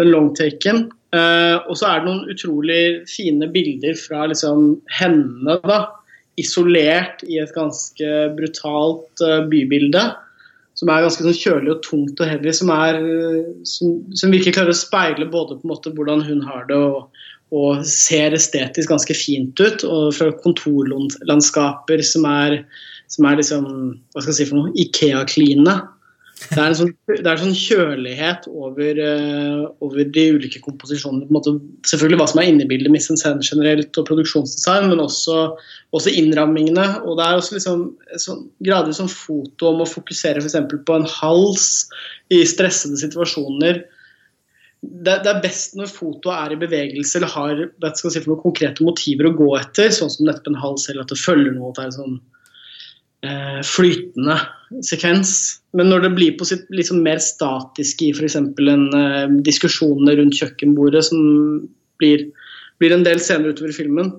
Den 0.00 0.12
longtaken. 0.12 0.90
Eh, 1.16 1.56
og 1.64 1.78
så 1.80 1.88
er 1.88 2.02
det 2.02 2.10
noen 2.10 2.28
utrolig 2.34 2.82
fine 3.08 3.48
bilder 3.54 3.96
fra 3.96 4.26
liksom 4.28 4.74
henne, 5.00 5.56
da. 5.64 5.86
Isolert 6.40 7.24
i 7.24 7.40
et 7.40 7.56
ganske 7.56 8.12
brutalt 8.36 9.24
eh, 9.24 9.40
bybilde. 9.48 10.04
Som 10.76 10.92
er 10.92 11.06
ganske 11.06 11.24
sånn 11.24 11.40
kjølig 11.40 11.72
og 11.72 11.82
tungt 11.88 12.20
og 12.20 12.28
heavy. 12.34 12.52
Som, 12.56 12.68
er, 12.76 13.00
som, 13.64 13.96
som 14.12 14.36
virkelig 14.36 14.58
klarer 14.58 14.76
å 14.76 14.80
speile 14.84 15.32
både 15.32 15.56
på 15.56 15.64
en 15.64 15.72
måte 15.72 15.96
hvordan 15.96 16.20
hun 16.28 16.44
har 16.44 16.68
det 16.68 16.76
og 16.76 17.08
og 17.50 17.84
ser 17.86 18.34
estetisk 18.36 18.92
ganske 18.92 19.14
fint 19.16 19.60
ut. 19.60 19.84
Og 19.86 20.14
fra 20.16 20.30
kontorlandskaper 20.44 22.02
som 22.06 22.26
er, 22.30 22.60
som 23.10 23.30
er 23.30 23.40
liksom 23.40 23.70
Hva 24.12 24.22
skal 24.22 24.32
jeg 24.32 24.42
si 24.42 24.50
for 24.50 24.60
noe? 24.60 24.76
Ikea-kline. 24.78 25.80
det 26.40 26.56
er 26.56 26.70
en 26.70 26.76
sånn, 26.78 26.92
det 27.10 27.26
er 27.26 27.34
en 27.34 27.42
sånn 27.42 27.58
kjølighet 27.58 28.46
over, 28.48 28.96
uh, 29.02 29.66
over, 29.84 30.00
de 30.14 30.24
ulike 30.38 30.62
komposisjonene. 30.64 31.26
på 31.26 31.34
en 31.34 31.36
måte, 31.36 31.56
Selvfølgelig 31.90 32.20
hva 32.22 32.28
som 32.30 32.40
er 32.40 32.48
inne 32.52 32.64
i 32.64 32.70
bildet, 32.70 32.92
Miss 32.94 33.10
en 33.10 33.42
generelt 33.44 33.98
og 34.00 34.08
produksjonsdesign, 34.08 34.88
men 34.92 35.02
også, 35.04 35.50
også 35.96 36.14
innrammingene. 36.16 36.86
Og 37.04 37.18
det 37.18 37.26
er 37.26 37.36
også 37.36 37.58
liksom 37.58 37.86
sånn, 38.24 38.44
gradvis 38.64 39.02
sånn 39.02 39.12
foto 39.12 39.74
om 39.74 39.82
å 39.84 39.90
fokusere 39.90 40.40
f.eks. 40.40 40.60
på 40.86 41.00
en 41.00 41.08
hals 41.18 41.66
i 42.32 42.44
stressede 42.48 43.02
situasjoner. 43.02 43.84
Det, 44.80 45.18
det, 45.24 45.28
er 45.28 45.42
best 45.44 45.74
når 45.76 45.90
fotoet 45.92 46.32
er 46.32 46.54
i 46.54 46.60
bevegelse 46.60 47.18
eller 47.18 47.32
har 47.34 47.58
si, 48.00 48.22
noen 48.24 48.40
konkrete 48.40 48.84
motiver 48.84 49.28
å 49.28 49.34
gå 49.36 49.48
etter, 49.58 49.90
sånn 49.92 50.12
som 50.12 50.24
nettopp 50.24 50.54
en 50.54 50.62
hals, 50.62 50.86
eller 50.88 51.04
at 51.04 51.12
det 51.12 51.20
følger 51.20 51.52
noe. 51.52 51.72
at 51.72 51.80
det 51.80 51.84
er 51.84 51.96
sånn 51.98 52.14
eh, 53.28 53.60
flytende 53.66 54.38
sekvens. 54.86 55.34
Men 55.76 55.92
når 55.92 56.06
det 56.06 56.12
blir 56.16 56.38
på 56.40 56.48
sitt 56.48 56.64
liksom 56.72 57.02
mer 57.04 57.20
statiske 57.22 58.08
i 58.08 58.14
f.eks. 58.16 58.38
en 58.40 58.88
eh, 58.96 59.36
diskusjonene 59.46 60.16
rundt 60.18 60.40
kjøkkenbordet, 60.40 61.04
som 61.10 61.20
blir, 62.00 62.30
blir, 62.80 62.96
en 62.96 63.04
del 63.04 63.20
senere 63.20 63.52
utover 63.52 63.74
i 63.74 63.78
filmen, 63.82 64.12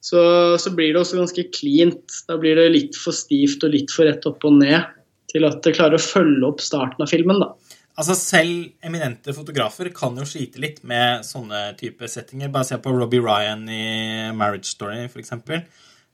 så, 0.00 0.20
så, 0.60 0.72
blir 0.72 0.94
det 0.94 1.02
også 1.02 1.20
ganske 1.20 1.48
cleant. 1.56 2.22
Da 2.30 2.38
blir 2.40 2.56
det 2.56 2.70
litt 2.72 2.98
for 2.98 3.16
stivt 3.16 3.64
og 3.66 3.74
litt 3.74 3.92
for 3.92 4.08
rett 4.08 4.24
opp 4.28 4.44
og 4.46 4.60
ned 4.62 4.92
til 5.32 5.44
at 5.48 5.60
det 5.66 5.74
klarer 5.76 5.98
å 5.98 6.02
følge 6.02 6.46
opp 6.48 6.62
starten 6.62 7.02
av 7.04 7.10
filmen. 7.10 7.42
da. 7.42 7.52
Altså 7.96 8.12
Selv 8.18 8.74
eminente 8.84 9.32
fotografer 9.32 9.88
kan 9.96 10.18
jo 10.20 10.24
slite 10.28 10.60
litt 10.60 10.82
med 10.84 11.22
sånne 11.24 11.72
type 11.80 12.04
settinger. 12.12 12.52
Bare 12.52 12.68
se 12.68 12.76
på 12.82 12.92
Robbie 12.92 13.22
Ryan 13.24 13.62
i 13.72 14.28
Marriage 14.36 14.68
Story, 14.68 15.06
f.eks. 15.06 15.22
eksempel. 15.24 15.62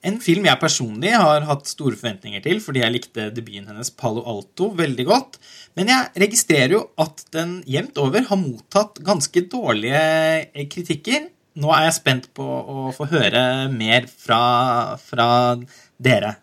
En 0.02 0.18
film 0.24 0.48
jeg 0.48 0.62
personlig 0.62 1.12
har 1.12 1.44
hatt 1.46 1.68
store 1.70 1.98
forventninger 2.00 2.42
til 2.46 2.62
fordi 2.64 2.82
jeg 2.82 2.96
likte 2.96 3.28
debuten 3.36 3.68
hennes 3.70 3.92
Palo 3.92 4.24
Alto 4.32 4.72
veldig 4.78 5.06
godt. 5.10 5.38
Men 5.78 5.92
jeg 5.92 6.24
registrerer 6.26 6.78
jo 6.78 6.84
at 7.02 7.26
den 7.36 7.60
jevnt 7.70 8.00
over 8.02 8.26
har 8.32 8.40
mottatt 8.42 9.02
ganske 9.06 9.46
dårlige 9.52 10.66
kritikker. 10.72 11.30
Nå 11.60 11.74
er 11.76 11.90
jeg 11.90 11.98
spent 12.00 12.30
på 12.38 12.46
å 12.46 12.90
få 12.96 13.10
høre 13.12 13.42
mer 13.74 14.08
fra, 14.10 14.96
fra 15.04 15.30
dere. 16.00 16.38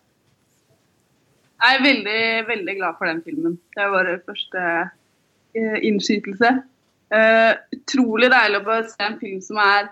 Jeg 1.57 1.77
er 1.77 1.85
veldig, 1.85 2.23
veldig 2.47 2.75
glad 2.77 2.97
for 2.97 3.09
den 3.09 3.21
filmen. 3.25 3.55
Det 3.77 3.85
var 3.93 4.09
første 4.27 4.65
uh, 5.57 5.77
innskytelse. 5.81 6.51
Uh, 7.13 7.53
utrolig 7.73 8.29
deilig 8.33 8.61
å 8.61 8.81
se 8.91 9.07
en 9.07 9.17
film 9.21 9.39
som 9.41 9.61
er 9.63 9.89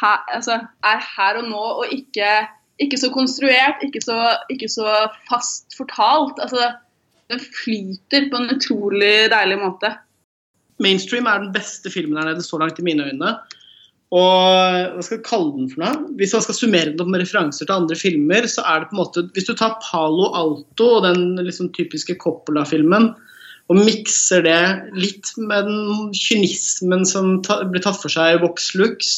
her, 0.00 0.20
altså, 0.34 0.58
er 0.84 1.00
her 1.14 1.40
og 1.40 1.48
nå, 1.48 1.64
og 1.84 1.94
ikke 1.94 2.28
ikke 2.82 2.98
så 2.98 3.10
konstruert, 3.14 3.82
ikke 3.86 4.02
så, 4.02 4.16
ikke 4.50 4.68
så 4.70 4.88
fast 5.28 5.76
fortalt. 5.78 6.40
Altså, 6.42 6.72
den 7.30 7.42
flyter 7.62 8.28
på 8.30 8.40
en 8.40 8.50
utrolig 8.56 9.30
deilig 9.32 9.60
måte. 9.62 9.94
Mainstream 10.82 11.28
er 11.30 11.44
den 11.44 11.52
beste 11.54 11.90
filmen 11.92 12.18
her 12.18 12.32
nede 12.32 12.42
så 12.42 12.58
langt 12.58 12.80
i 12.82 12.86
mine 12.86 13.06
øyne. 13.06 13.36
Og 14.12 14.94
hva 14.94 15.02
skal 15.02 15.16
jeg 15.18 15.26
kalle 15.26 15.52
den 15.56 15.70
for 15.72 15.82
noe? 15.82 16.14
Hvis 16.18 16.34
man 16.36 16.44
skal 16.44 16.58
summere 16.58 16.92
den 16.92 17.02
opp 17.02 17.10
med 17.10 17.22
referanser 17.24 17.66
til 17.66 17.74
andre 17.74 17.96
filmer, 17.98 18.46
så 18.50 18.62
er 18.68 18.82
det 18.82 18.90
på 18.90 18.96
en 18.96 19.00
måte 19.00 19.24
Hvis 19.34 19.48
du 19.48 19.54
tar 19.58 19.78
Palo 19.82 20.28
Alto 20.36 20.90
og 20.98 21.06
den 21.06 21.38
liksom 21.40 21.72
typiske 21.74 22.18
Coppola-filmen, 22.20 23.14
og 23.72 23.80
mikser 23.80 24.44
det 24.44 24.60
litt 24.92 25.30
med 25.40 25.70
den 25.70 26.10
kynismen 26.12 27.06
som 27.08 27.38
ta, 27.46 27.62
blir 27.64 27.80
tatt 27.84 27.96
for 28.02 28.12
seg 28.12 28.34
i 28.34 28.42
Vox 28.42 28.74
Lux, 28.76 29.14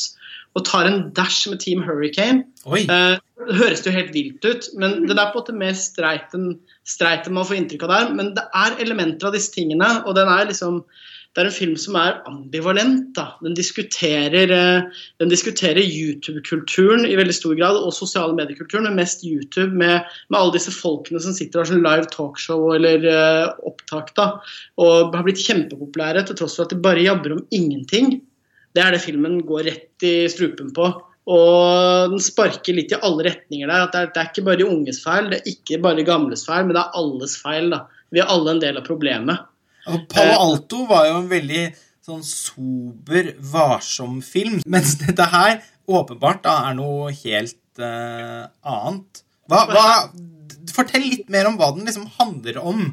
og 0.57 0.65
tar 0.65 0.89
en 0.89 1.01
dash 1.17 1.51
med 1.51 1.61
Team 1.61 1.83
Hurricane. 1.85 2.47
Eh, 2.65 3.19
det 3.19 3.59
høres 3.59 3.83
jo 3.85 3.93
helt 3.93 4.15
vilt 4.15 4.47
ut, 4.47 4.71
men 4.79 5.03
det 5.05 5.17
er 5.17 5.29
på 5.35 5.37
en 5.37 5.43
måte 5.43 5.57
mer 5.59 5.75
streit 5.77 6.33
enn 6.37 6.55
streit 6.87 7.27
man 7.29 7.45
får 7.45 7.59
inntrykk 7.59 7.85
av 7.85 7.93
der. 7.93 8.15
Men 8.17 8.33
det 8.39 8.47
er 8.57 8.79
elementer 8.87 9.29
av 9.29 9.37
disse 9.37 9.53
tingene, 9.53 9.91
og 10.07 10.17
den 10.17 10.31
er 10.33 10.49
liksom 10.49 10.81
det 11.37 11.43
er 11.43 11.49
en 11.51 11.53
film 11.53 11.75
som 11.77 11.97
er 12.01 12.15
ambivalent. 12.25 13.11
Da. 13.17 13.27
Den 13.45 13.53
diskuterer, 13.59 14.49
eh, 14.57 15.27
diskuterer 15.29 15.85
YouTube-kulturen 15.85 17.05
i 17.05 17.17
veldig 17.19 17.35
stor 17.37 17.53
grad, 17.59 17.77
og 17.77 17.93
sosiale 17.93 18.33
mediekulturen, 18.39 18.87
men 18.89 18.97
mest 18.97 19.21
YouTube, 19.21 19.77
med, 19.77 20.07
med, 20.31 20.39
alle 20.39 20.55
disse 20.55 20.73
folkene 20.73 21.21
som 21.21 21.35
sitter 21.37 21.61
og 21.61 21.67
har 21.67 21.73
sånn 21.75 21.85
live 21.85 22.09
talkshow 22.15 22.71
eller 22.73 23.05
uh, 23.05 23.53
opptak, 23.69 24.15
da, 24.17 24.31
og 24.81 25.13
har 25.13 25.27
blitt 25.27 25.43
kjempepopulære 25.45 26.23
til 26.25 26.39
tross 26.41 26.57
for 26.57 26.65
at 26.65 26.73
de 26.73 26.81
bare 26.81 27.05
jabber 27.05 27.37
om 27.37 27.43
ingenting. 27.53 28.23
Det 28.73 28.85
er 28.85 28.97
det 28.97 29.03
filmen 29.05 29.43
går 29.45 29.69
rett 29.69 30.07
i 30.09 30.15
strupen 30.33 30.73
på. 30.77 30.89
Og 31.37 32.15
den 32.15 32.23
sparker 32.23 32.77
litt 32.77 32.95
i 32.95 33.01
alle 33.05 33.27
retninger 33.27 33.69
der. 33.69 33.91
Det 33.93 34.01
er, 34.01 34.09
det 34.15 34.23
er 34.23 34.31
ikke 34.31 34.47
bare 34.47 34.61
de 34.63 34.71
unges 34.71 35.03
feil, 35.05 35.29
det 35.33 35.43
er 35.43 35.53
ikke 35.53 35.83
bare 35.85 36.01
de 36.01 36.07
gamles 36.09 36.47
feil, 36.49 36.65
men 36.65 36.79
det 36.79 36.85
er 36.87 36.99
alles 37.03 37.37
feil. 37.43 37.69
da. 37.75 37.83
Vi 38.15 38.25
er 38.25 38.33
alle 38.33 38.55
en 38.55 38.63
del 38.63 38.81
av 38.81 38.89
problemet. 38.89 39.45
Og 39.93 40.07
Palo 40.11 40.33
eh, 40.33 40.43
Alto 40.43 40.85
var 40.91 41.09
jo 41.11 41.21
en 41.21 41.31
veldig 41.31 41.65
sånn 42.07 42.23
sober, 42.27 43.33
varsom 43.53 44.21
film. 44.25 44.61
Mens 44.67 44.97
dette 45.01 45.27
her 45.33 45.59
åpenbart 45.87 46.45
da 46.47 46.59
er 46.69 46.77
noe 46.79 47.11
helt 47.15 47.83
uh, 47.83 48.47
annet. 48.67 49.23
Hva, 49.51 49.65
hva, 49.71 49.87
fortell 50.75 51.07
litt 51.07 51.29
mer 51.33 51.49
om 51.51 51.59
hva 51.59 51.73
den 51.75 51.87
liksom 51.87 52.07
handler 52.19 52.61
om. 52.63 52.87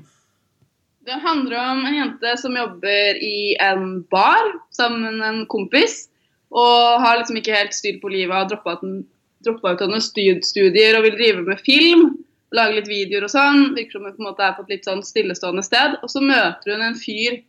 Det 1.03 1.19
handler 1.19 1.57
om 1.59 1.85
en 1.85 1.97
jente 1.97 2.33
som 2.39 2.55
jobber 2.55 3.19
i 3.19 3.55
en 3.61 4.03
bar 4.13 4.53
sammen 4.73 5.19
med 5.19 5.29
en 5.29 5.41
kompis. 5.51 6.07
Og 6.53 7.01
har 7.01 7.17
liksom 7.19 7.39
ikke 7.39 7.55
helt 7.55 7.73
styr 7.75 7.97
på 8.01 8.11
livet, 8.13 8.33
har 8.33 8.49
droppa 8.49 9.73
ut 9.73 9.81
av 9.81 9.89
noen 9.89 10.03
studier 10.05 10.97
og 10.97 11.07
vil 11.07 11.17
drive 11.17 11.45
med 11.49 11.63
film. 11.65 12.05
Lage 12.53 12.77
litt 12.77 12.89
videoer 12.91 13.25
og 13.27 13.33
sånn. 13.33 13.71
Virker 13.77 13.97
som 13.97 14.05
hun 14.07 14.15
på 14.15 14.23
en 14.23 14.29
måte 14.29 14.45
er 14.45 14.53
på 14.57 14.65
et 14.65 14.75
litt 14.75 14.87
sånn 14.89 15.03
stillestående 15.05 15.63
sted. 15.65 15.97
Og 16.01 16.11
så 16.11 16.21
møter 16.23 16.75
hun 16.75 16.85
en 16.85 16.99
fyr 16.99 17.39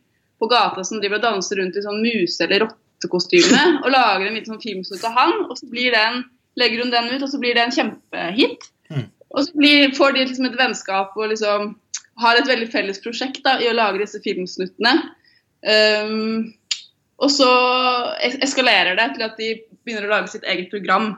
på 0.41 0.49
gata 0.51 0.83
som 0.83 1.01
driver 1.01 1.21
og 1.21 1.27
danser 1.27 1.61
rundt 1.61 1.77
i 1.77 1.83
sånn 1.85 2.01
muse- 2.03 2.43
eller 2.45 2.65
rottekostyme. 2.65 3.63
Og 3.83 3.91
lager 3.93 4.27
en 4.27 4.37
liten 4.37 4.55
sånn 4.55 4.63
filmsnutt 4.63 5.05
av 5.07 5.15
han, 5.19 5.37
og 5.49 5.57
så 5.59 5.69
blir 5.71 5.95
den, 5.95 6.23
legger 6.59 6.83
hun 6.83 6.93
den 6.93 7.11
ut, 7.13 7.21
og 7.21 7.31
så 7.31 7.39
blir 7.41 7.55
det 7.55 7.67
en 7.67 7.75
kjempehit. 7.75 8.69
Mm. 8.91 9.07
Og 9.35 9.47
så 9.47 9.59
blir, 9.59 9.95
får 9.95 10.15
de 10.15 10.25
liksom 10.25 10.49
et 10.49 10.59
vennskap 10.59 11.15
og 11.17 11.31
liksom 11.31 11.73
har 12.23 12.39
et 12.39 12.47
veldig 12.47 12.67
felles 12.71 13.01
prosjekt 13.03 13.41
da, 13.43 13.57
i 13.59 13.67
å 13.69 13.75
lage 13.75 13.99
disse 14.03 14.21
filmsnuttene. 14.23 14.93
Um, 15.65 16.53
og 17.19 17.31
så 17.31 17.49
eskalerer 18.23 18.97
det 18.99 19.09
til 19.15 19.25
at 19.25 19.39
de 19.39 19.49
begynner 19.85 20.07
å 20.07 20.13
lage 20.13 20.33
sitt 20.33 20.47
eget 20.47 20.69
program. 20.71 21.13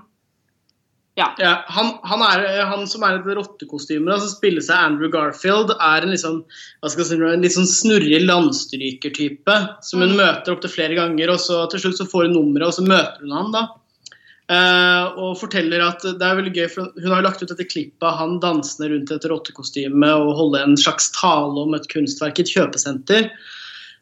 Ja. 1.17 1.31
ja 1.41 1.53
han, 1.73 1.95
han, 2.05 2.21
er, 2.21 2.43
han, 2.69 2.83
som 2.89 3.01
er 3.07 3.17
et 3.17 3.25
rottekostyme, 3.39 4.19
som 4.21 4.29
spiller 4.29 4.61
seg 4.61 4.77
Andrew 4.77 5.09
Garfield, 5.09 5.73
er 5.81 6.05
en, 6.05 6.13
liksom, 6.13 6.43
si, 6.85 7.17
en 7.17 7.41
litt 7.41 7.55
sånn 7.55 7.69
snurrig 7.69 8.21
landstrykertype 8.21 9.57
som 9.81 10.05
hun 10.05 10.13
mm. 10.13 10.21
møter 10.21 10.53
opptil 10.53 10.75
flere 10.75 10.99
ganger. 10.99 11.33
og 11.33 11.41
så 11.41 11.63
Til 11.71 11.87
slutt 11.87 12.03
så 12.03 12.09
får 12.11 12.27
hun 12.27 12.37
nummeret, 12.37 12.69
og 12.69 12.77
så 12.77 12.85
møter 12.85 13.25
hun 13.25 13.33
han 13.33 13.53
da. 13.55 13.65
Uh, 14.47 15.17
og 15.19 15.33
forteller 15.41 15.81
at 15.83 16.05
det 16.05 16.23
er 16.23 16.37
veldig 16.37 16.53
gøy, 16.55 16.67
for 16.71 16.93
Hun 17.03 17.11
har 17.11 17.25
lagt 17.25 17.41
ut 17.41 17.49
dette 17.49 17.65
klippet 17.67 18.05
av 18.07 18.15
han 18.21 18.37
dansende 18.39 18.93
rundt 18.93 19.09
et 19.11 19.25
rottekostyme 19.27 20.11
og 20.21 20.37
holde 20.37 20.61
en 20.63 20.77
slags 20.79 21.09
tale 21.17 21.65
om 21.65 21.75
et 21.75 21.89
kunstverk 21.91 22.39
i 22.39 22.45
et 22.45 22.53
kjøpesenter. 22.53 23.27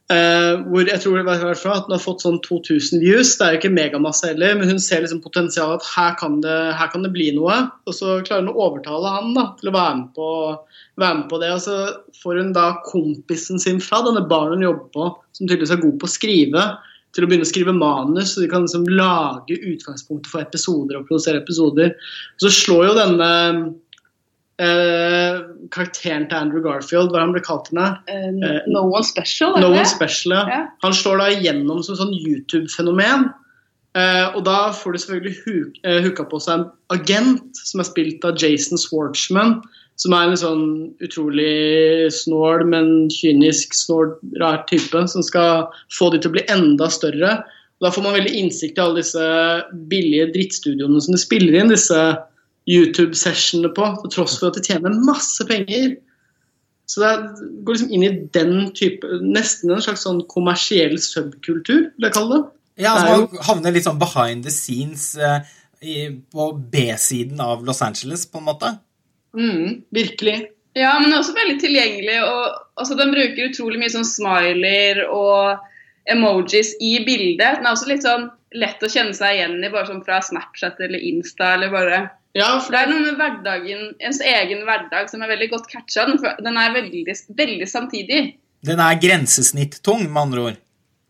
Uh, 0.05 0.61
hvor 0.69 0.85
jeg 0.85 1.01
tror 1.01 1.15
det 1.17 1.23
var 1.25 1.39
hvert 1.41 1.63
at 1.65 1.87
Hun 1.87 1.95
har 1.95 2.01
fått 2.03 2.21
sånn 2.21 2.37
2000 2.45 3.01
views. 3.01 3.31
Det 3.39 3.45
er 3.45 3.55
jo 3.55 3.59
ikke 3.63 3.73
megamasse 3.73 4.29
heller, 4.29 4.53
men 4.59 4.69
hun 4.69 4.81
ser 4.81 5.01
liksom 5.01 5.23
potensialet 5.23 5.81
at 5.81 5.87
her 5.95 6.17
kan, 6.19 6.37
det, 6.43 6.57
her 6.77 6.91
kan, 6.93 7.01
det, 7.01 7.09
bli 7.15 7.31
noe. 7.33 7.57
Og 7.89 7.97
så 7.97 8.19
klarer 8.27 8.45
hun 8.45 8.53
å 8.53 8.67
overtale 8.67 9.13
han 9.15 9.33
da, 9.33 9.47
til 9.57 9.71
å 9.71 9.75
være 9.75 9.95
med, 10.03 10.11
på, 10.13 10.27
være 11.01 11.21
med 11.21 11.29
på 11.31 11.39
det. 11.41 11.53
Og 11.55 11.63
så 11.65 11.77
får 12.21 12.41
hun 12.43 12.53
da 12.53 12.67
kompisen 12.85 13.61
sin 13.61 13.81
fra 13.81 14.03
denne 14.05 14.27
baren 14.29 14.59
hun 14.59 14.67
jobber 14.67 14.91
på, 14.93 15.09
som 15.33 15.47
tydeligvis 15.47 15.73
er 15.73 15.81
god 15.87 15.97
på 16.03 16.11
å 16.11 16.15
skrive 16.19 16.67
til 17.15 17.23
å 17.23 17.29
begynne 17.29 17.47
å 17.47 17.49
skrive 17.49 17.73
manus, 17.75 18.33
så 18.33 18.43
de 18.43 18.49
kan 18.51 18.65
liksom 18.65 18.89
lage 18.91 19.55
utgangspunktet 19.55 20.27
for 20.27 20.43
episoder 20.43 20.99
og 20.99 21.05
produsere 21.07 21.39
episoder. 21.39 21.93
Og 22.35 22.43
Så 22.43 22.51
slår 22.51 22.89
jo 22.89 22.97
denne 22.97 23.29
eh, 24.61 25.39
karakteren 25.73 26.27
til 26.29 26.37
Andrew 26.39 26.63
Garfield, 26.63 27.11
hva 27.13 27.23
han 27.23 27.33
ble 27.35 27.43
kalt 27.45 27.71
henne? 27.71 27.93
Uh, 28.09 28.61
no 28.71 28.85
One 28.87 29.05
Special? 29.07 29.55
No 29.61 29.71
One 29.73 29.87
Special, 29.89 30.35
ja. 30.37 30.61
Han 30.85 30.95
slår 30.95 31.21
da 31.21 31.31
igjennom 31.35 31.81
som 31.85 31.99
sånn 31.99 32.13
YouTube-fenomen. 32.15 33.29
Uh, 33.95 34.35
og 34.35 34.43
da 34.47 34.59
får 34.75 34.91
du 34.91 34.99
selvfølgelig 34.99 35.35
huk, 35.45 35.79
eh, 35.87 36.01
hooka 36.03 36.25
på 36.27 36.39
seg 36.43 36.59
en 36.59 36.65
agent 36.91 37.61
som 37.63 37.79
er 37.79 37.87
spilt 37.87 38.27
av 38.27 38.39
Jason 38.41 38.79
Swartzman. 38.79 39.61
Som 39.95 40.11
er 40.11 40.27
en 40.27 40.35
sånn 40.35 40.65
utrolig 41.05 42.09
snål, 42.11 42.65
men 42.67 42.89
kynisk, 43.15 43.71
snål, 43.71 44.17
rar 44.41 44.65
type. 44.67 45.05
Som 45.07 45.23
skal 45.23 45.69
få 45.95 46.09
de 46.11 46.19
til 46.19 46.33
å 46.33 46.35
bli 46.35 46.43
enda 46.51 46.89
større. 46.91 47.37
Og 47.79 47.87
da 47.87 47.93
får 47.95 48.03
man 48.03 48.17
veldig 48.17 48.33
innsikt 48.41 48.75
i 48.75 48.83
alle 48.83 48.99
disse 48.99 49.23
billige 49.91 50.27
drittstudioene 50.33 50.99
som 50.99 51.15
de 51.15 51.21
spiller 51.23 51.55
inn 51.61 51.71
disse 51.71 52.01
YouTube-sessionene 52.69 53.71
på. 53.75 53.87
Til 54.03 54.13
tross 54.17 54.39
for 54.41 54.49
at 54.49 54.57
de 54.59 54.65
tjener 54.65 54.95
masse 55.05 55.45
penger. 55.49 55.95
Så 56.89 57.01
det 57.01 57.13
går 57.65 57.77
liksom 57.77 57.93
inn 57.97 58.05
i 58.05 58.13
den 58.33 58.69
type 58.77 59.19
Nesten 59.23 59.73
en 59.73 59.81
slags 59.81 60.03
sånn 60.05 60.21
kommersiell 60.29 60.99
subkultur, 61.01 61.87
vil 61.95 62.07
jeg 62.07 62.13
kalle 62.13 62.37
det. 62.37 62.49
Ja, 62.85 62.97
altså 62.97 63.21
Man 63.23 63.45
havner 63.47 63.73
litt 63.73 63.87
sånn 63.87 64.01
behind 64.01 64.45
the 64.45 64.53
scenes 64.53 65.13
eh, 65.17 65.39
i, 65.81 65.95
på 66.11 66.49
B-siden 66.71 67.39
av 67.41 67.63
Los 67.65 67.81
Angeles, 67.85 68.25
på 68.29 68.41
en 68.41 68.49
måte. 68.49 68.73
Mm, 69.35 69.85
virkelig. 69.95 70.35
Ja, 70.75 70.97
men 70.99 71.09
det 71.09 71.15
er 71.15 71.21
også 71.21 71.37
veldig 71.37 71.55
tilgjengelig. 71.63 72.17
og 72.27 72.43
altså, 72.75 72.97
Den 72.99 73.13
bruker 73.15 73.49
utrolig 73.49 73.79
mye 73.79 73.93
sånn 73.93 74.07
smiler 74.07 75.05
og 75.07 75.63
emojis 76.11 76.75
i 76.83 76.97
bildet. 77.07 77.61
Den 77.61 77.69
er 77.69 77.71
også 77.71 77.89
litt 77.89 78.05
sånn 78.05 78.27
lett 78.55 78.83
å 78.83 78.91
kjenne 78.91 79.15
seg 79.15 79.39
igjen 79.39 79.57
i, 79.63 79.71
bare 79.71 79.87
sånn 79.89 80.03
fra 80.05 80.19
Snapchat 80.23 80.83
eller 80.85 81.09
Insta. 81.13 81.55
eller 81.55 81.73
bare... 81.73 82.03
Ja, 82.35 82.49
for 82.59 82.75
Det 82.75 82.81
er 82.81 82.89
noe 82.91 83.03
med 83.05 83.15
hverdagen, 83.15 83.93
ens 84.03 84.19
egen 84.19 84.65
hverdag 84.67 85.07
som 85.07 85.23
er 85.23 85.31
veldig 85.31 85.47
godt 85.53 85.69
catcha. 85.71 86.03
Den 86.43 86.59
er 86.59 86.73
veldig, 86.75 87.05
veldig 87.31 87.67
samtidig. 87.71 88.35
Den 88.65 88.81
er 88.83 88.99
grensesnitt-tung, 88.99 90.03
med 90.09 90.21
andre 90.21 90.43
ord. 90.49 90.57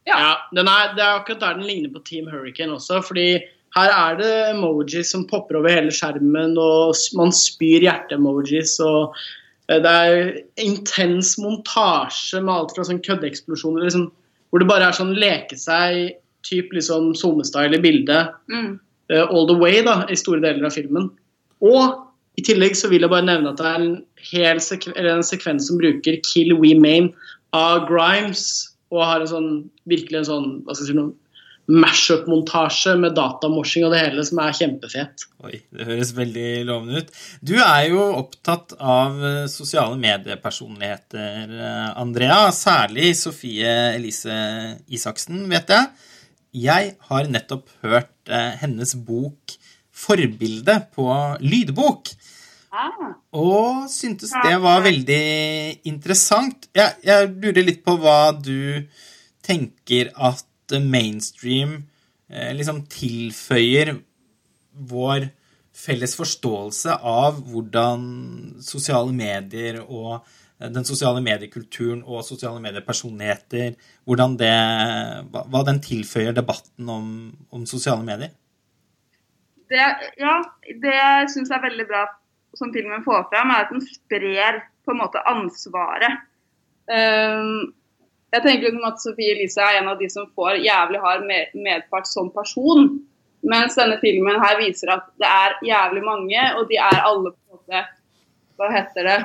Ja, 0.05 0.19
ja 0.19 0.33
er, 0.61 0.93
Det 0.93 1.01
er 1.01 1.15
akkurat 1.15 1.41
der 1.41 1.57
den 1.57 1.65
ligner 1.65 1.89
på 1.89 2.03
Team 2.05 2.29
Hurricane 2.29 2.77
også. 2.77 3.01
fordi 3.01 3.41
her 3.75 3.89
er 3.91 4.19
det 4.19 4.33
emojis 4.53 5.09
som 5.11 5.25
popper 5.27 5.57
over 5.59 5.73
hele 5.73 5.91
skjermen, 5.91 6.55
og 6.61 6.95
man 7.17 7.33
spyr 7.35 7.83
hjerte-emojis. 7.83 8.77
og 8.79 9.15
eh, 9.69 9.81
Det 9.81 9.91
er 9.91 10.41
intens 10.61 11.35
montasje 11.41 12.39
med 12.39 12.53
alt 12.53 12.75
fra 12.75 12.85
sånn 12.85 13.01
køddeeksplosjoner 13.03 13.83
liksom, 13.83 14.11
hvor 14.49 14.61
det 14.61 14.69
bare 14.69 14.87
er 14.87 14.95
sånn 14.95 15.15
leke 15.17 15.57
seg, 15.57 16.15
typ 16.45 16.71
liksom 16.71 17.15
SoMe-style 17.17 17.75
i 17.75 17.81
bildet. 17.81 18.37
Mm. 18.47 18.77
Uh, 19.11 19.25
all 19.29 19.45
the 19.45 19.57
way 19.57 19.83
da, 19.85 19.99
i 20.09 20.17
store 20.17 20.41
deler 20.41 20.65
av 20.65 20.73
filmen. 20.73 21.11
Og 21.61 22.39
i 22.39 22.43
tillegg 22.43 22.75
så 22.77 22.89
vil 22.91 23.05
jeg 23.05 23.11
bare 23.11 23.27
nevne 23.27 23.51
at 23.53 23.59
det 23.61 23.67
er 23.69 23.83
en, 23.83 23.91
hel 24.31 24.61
sekven 24.63 24.95
en 24.97 25.23
sekvens 25.23 25.69
som 25.69 25.77
bruker 25.79 26.17
'Kill 26.25 26.55
We 26.57 26.73
Main' 26.73 27.13
av 27.55 27.85
Grimes 27.89 28.71
og 28.93 29.05
har 29.05 29.21
en 29.21 29.29
sånn, 29.29 29.51
virkelig 29.89 30.23
en 30.23 30.31
sånn 30.31 30.49
hva 30.65 30.75
skal 30.75 30.87
jeg 30.87 30.93
si 30.93 30.97
noe, 30.97 31.13
mash-up-montasje 31.65 32.93
med 33.01 33.15
datamorsing 33.17 33.87
og 33.87 33.95
det 33.95 34.03
hele 34.03 34.23
som 34.27 34.41
er 34.43 34.53
kjempefet. 34.53 35.23
Oi, 35.47 35.55
Det 35.73 35.87
høres 35.87 36.11
veldig 36.13 36.49
lovende 36.67 37.01
ut. 37.01 37.09
Du 37.41 37.55
er 37.57 37.87
jo 37.89 38.03
opptatt 38.19 38.75
av 38.77 39.17
eh, 39.17 39.47
sosiale 39.49 39.97
mediepersonligheter, 39.97 41.55
eh, 41.55 41.87
Andrea. 41.97 42.51
Særlig 42.53 43.15
Sofie 43.17 43.71
Elise 43.95 44.37
Isaksen, 44.93 45.47
vet 45.49 45.73
jeg. 45.73 45.89
Jeg 46.55 46.95
har 47.09 47.27
nettopp 47.27 47.67
hørt 47.83 48.31
eh, 48.31 48.55
hennes 48.61 48.95
bok 48.95 49.57
'Forbilde' 49.95 50.81
på 50.95 51.07
lydbok. 51.43 52.11
Ah. 52.75 53.15
Og 53.31 53.85
syntes 53.91 54.33
det 54.43 54.55
var 54.63 54.83
veldig 54.83 55.25
interessant. 55.87 56.67
Jeg, 56.75 56.97
jeg, 57.03 57.29
lurer 57.31 57.63
litt 57.63 57.83
på 57.85 57.95
hva 57.99 58.33
du 58.35 58.83
tenker 59.45 60.11
at 60.15 60.75
mainstream 60.83 61.77
eh, 62.27 62.51
liksom 62.55 62.83
tilføyer 62.91 63.93
vår 64.75 65.29
felles 65.75 66.15
forståelse 66.15 66.99
av 67.03 67.39
hvordan 67.51 68.05
sosiale 68.63 69.15
medier 69.15 69.81
og 69.83 70.23
den 70.59 70.85
sosiale 70.87 71.19
mediekulturen 71.23 72.01
og 72.07 72.23
sosiale 72.23 72.61
mediepersonligheter 72.63 73.73
hvordan 74.07 74.37
det, 74.39 74.53
Hva 75.31 75.63
den 75.67 75.81
tilføyer 75.83 76.35
debatten 76.35 76.89
om, 76.89 77.07
om 77.51 77.65
sosiale 77.67 78.05
medier? 78.07 78.31
Det, 79.69 79.81
ja, 80.21 80.35
det 80.83 80.99
syns 81.33 81.49
jeg 81.49 81.57
er 81.57 81.65
veldig 81.65 81.87
bra 81.89 82.05
som 82.55 82.71
filmen 82.71 83.03
får 83.03 83.25
fram, 83.31 83.51
er 83.51 83.65
at 83.65 83.73
den 83.73 83.83
sprer 83.83 84.61
på 84.85 84.93
en 84.93 85.01
måte 85.01 85.23
ansvaret. 85.27 86.21
Um, 86.87 87.73
jeg 88.35 88.43
tenker 88.43 88.67
liksom 88.67 88.87
at 88.87 89.01
Sofie 89.01 89.33
Elise 89.33 89.63
er 89.63 89.79
en 89.79 89.89
av 89.91 89.99
de 89.99 90.07
som 90.11 90.27
får 90.37 90.61
jævlig 90.63 91.01
hard 91.03 91.25
medpart 91.55 92.07
som 92.07 92.29
person. 92.35 92.93
Mens 93.45 93.77
denne 93.77 93.97
filmen 94.01 94.39
her 94.41 94.57
viser 94.61 94.91
at 94.95 95.09
det 95.21 95.29
er 95.29 95.57
jævlig 95.65 96.03
mange, 96.05 96.45
og 96.57 96.69
de 96.69 96.79
er 96.81 97.01
alle 97.01 97.33
på 97.33 97.39
en 97.39 97.59
måte 97.59 97.83
Hva 98.55 98.69
heter 98.71 99.07
det? 99.09 99.19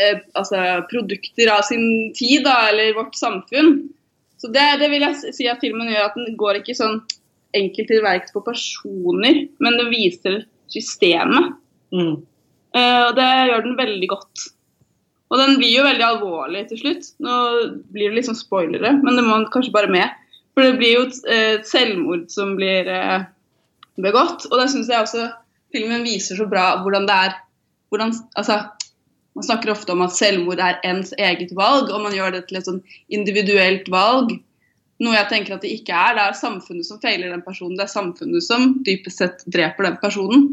Eh, 0.00 0.22
altså 0.38 0.56
produkter 0.88 1.50
av 1.52 1.66
sin 1.66 2.12
tid, 2.16 2.46
da, 2.46 2.70
eller 2.70 2.94
vårt 2.96 3.16
samfunn. 3.18 3.74
Så 4.40 4.48
det, 4.50 4.64
det, 4.80 4.88
vil 4.90 5.04
jeg 5.04 5.34
si 5.36 5.48
at 5.50 5.60
filmen 5.62 5.90
gjør, 5.90 6.08
at 6.08 6.16
den 6.18 6.38
går 6.40 6.62
ikke 6.62 6.76
sånn 6.78 7.02
enkelt 7.56 7.90
til 7.90 8.00
verks 8.04 8.32
på 8.32 8.42
personer, 8.46 9.44
men 9.62 9.76
det 9.78 9.90
viser 9.92 10.40
systemet. 10.72 11.52
Mm. 11.92 12.16
Eh, 12.72 13.02
og 13.04 13.12
det 13.18 13.28
gjør 13.50 13.66
den 13.68 13.78
veldig 13.78 14.08
godt. 14.14 14.48
Og 15.32 15.40
den 15.40 15.58
blir 15.60 15.76
jo 15.76 15.84
veldig 15.84 16.06
alvorlig 16.06 16.66
til 16.70 16.80
slutt. 16.80 17.12
Nå 17.24 17.36
blir 17.92 18.16
det 18.16 18.24
sånn 18.26 18.36
spoilere, 18.36 18.96
men 19.00 19.16
det 19.16 19.24
må 19.28 19.38
kanskje 19.52 19.76
bare 19.76 19.92
med. 19.92 20.18
For 20.52 20.64
det 20.64 20.76
blir 20.80 20.96
jo 20.96 21.06
et 21.06 21.20
eh, 21.32 21.54
selvmord 21.64 22.26
som 22.32 22.56
blir 22.58 22.88
uh, 22.92 23.24
begått. 24.00 24.44
Og 24.50 24.58
det 24.60 24.68
syns 24.72 24.90
jeg 24.92 25.04
også 25.04 25.30
filmen 25.72 26.04
viser 26.04 26.36
så 26.36 26.44
bra 26.48 26.74
hvordan 26.82 27.08
det 27.08 27.16
er 27.28 27.38
hvordan, 27.92 28.12
altså, 28.40 28.58
Man 29.32 29.46
snakker 29.46 29.72
ofte 29.72 29.94
om 29.94 30.02
at 30.04 30.14
selvmord 30.16 30.60
er 30.60 30.80
ens 30.84 31.14
eget 31.16 31.54
valg, 31.56 31.88
og 31.90 32.04
man 32.04 32.14
gjør 32.16 32.34
det 32.36 32.46
til 32.48 32.58
et 32.60 32.68
sånn 32.68 32.82
individuelt 33.12 33.88
valg. 33.92 34.34
Noe 35.02 35.16
jeg 35.16 35.28
tenker 35.30 35.56
at 35.56 35.64
det 35.64 35.72
ikke 35.74 35.96
er. 35.96 36.16
Det 36.18 36.24
er 36.24 36.38
samfunnet 36.38 36.86
som 36.86 37.00
feiler 37.02 37.32
den 37.32 37.44
personen. 37.44 37.78
Det 37.78 37.86
er 37.86 37.94
samfunnet 37.94 38.44
som 38.44 38.74
dypest 38.86 39.22
sett 39.22 39.44
dreper 39.50 39.88
den 39.88 39.98
personen. 40.02 40.50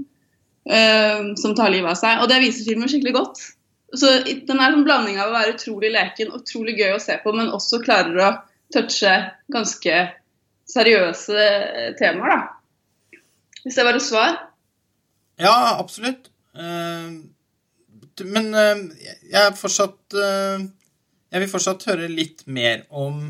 Uh, 0.70 1.34
som 1.40 1.56
tar 1.58 1.72
livet 1.74 1.92
av 1.92 1.98
seg. 2.00 2.22
Og 2.24 2.30
det 2.32 2.40
viser 2.44 2.68
filmen 2.68 2.90
skikkelig 2.92 3.16
godt. 3.16 3.42
Så 3.98 4.12
Den 4.48 4.62
er 4.62 4.74
en 4.74 4.86
blanding 4.86 5.18
av 5.18 5.32
å 5.32 5.38
være 5.38 5.56
utrolig 5.56 5.90
leken 5.94 6.34
utrolig 6.38 6.76
gøy 6.78 6.94
å 6.94 7.02
se 7.02 7.16
på, 7.24 7.34
men 7.34 7.50
også 7.54 7.82
klarer 7.82 8.20
å 8.22 8.30
touche 8.74 9.16
ganske 9.50 9.96
seriøse 10.70 11.48
temaer, 11.98 12.36
da. 12.36 13.18
Hvis 13.64 13.80
det 13.80 13.86
var 13.88 13.98
et 13.98 14.06
svar? 14.06 14.38
Ja, 15.42 15.56
absolutt. 15.80 16.30
Uh, 16.54 17.29
men 18.28 18.50
uh, 18.56 18.82
jeg 19.30 19.42
er 19.46 19.56
fortsatt 19.58 20.16
Jeg 21.30 21.44
vil 21.44 21.52
fortsatt 21.52 21.86
høre 21.92 22.08
litt 22.10 22.46
mer 22.50 22.84
om 22.90 23.30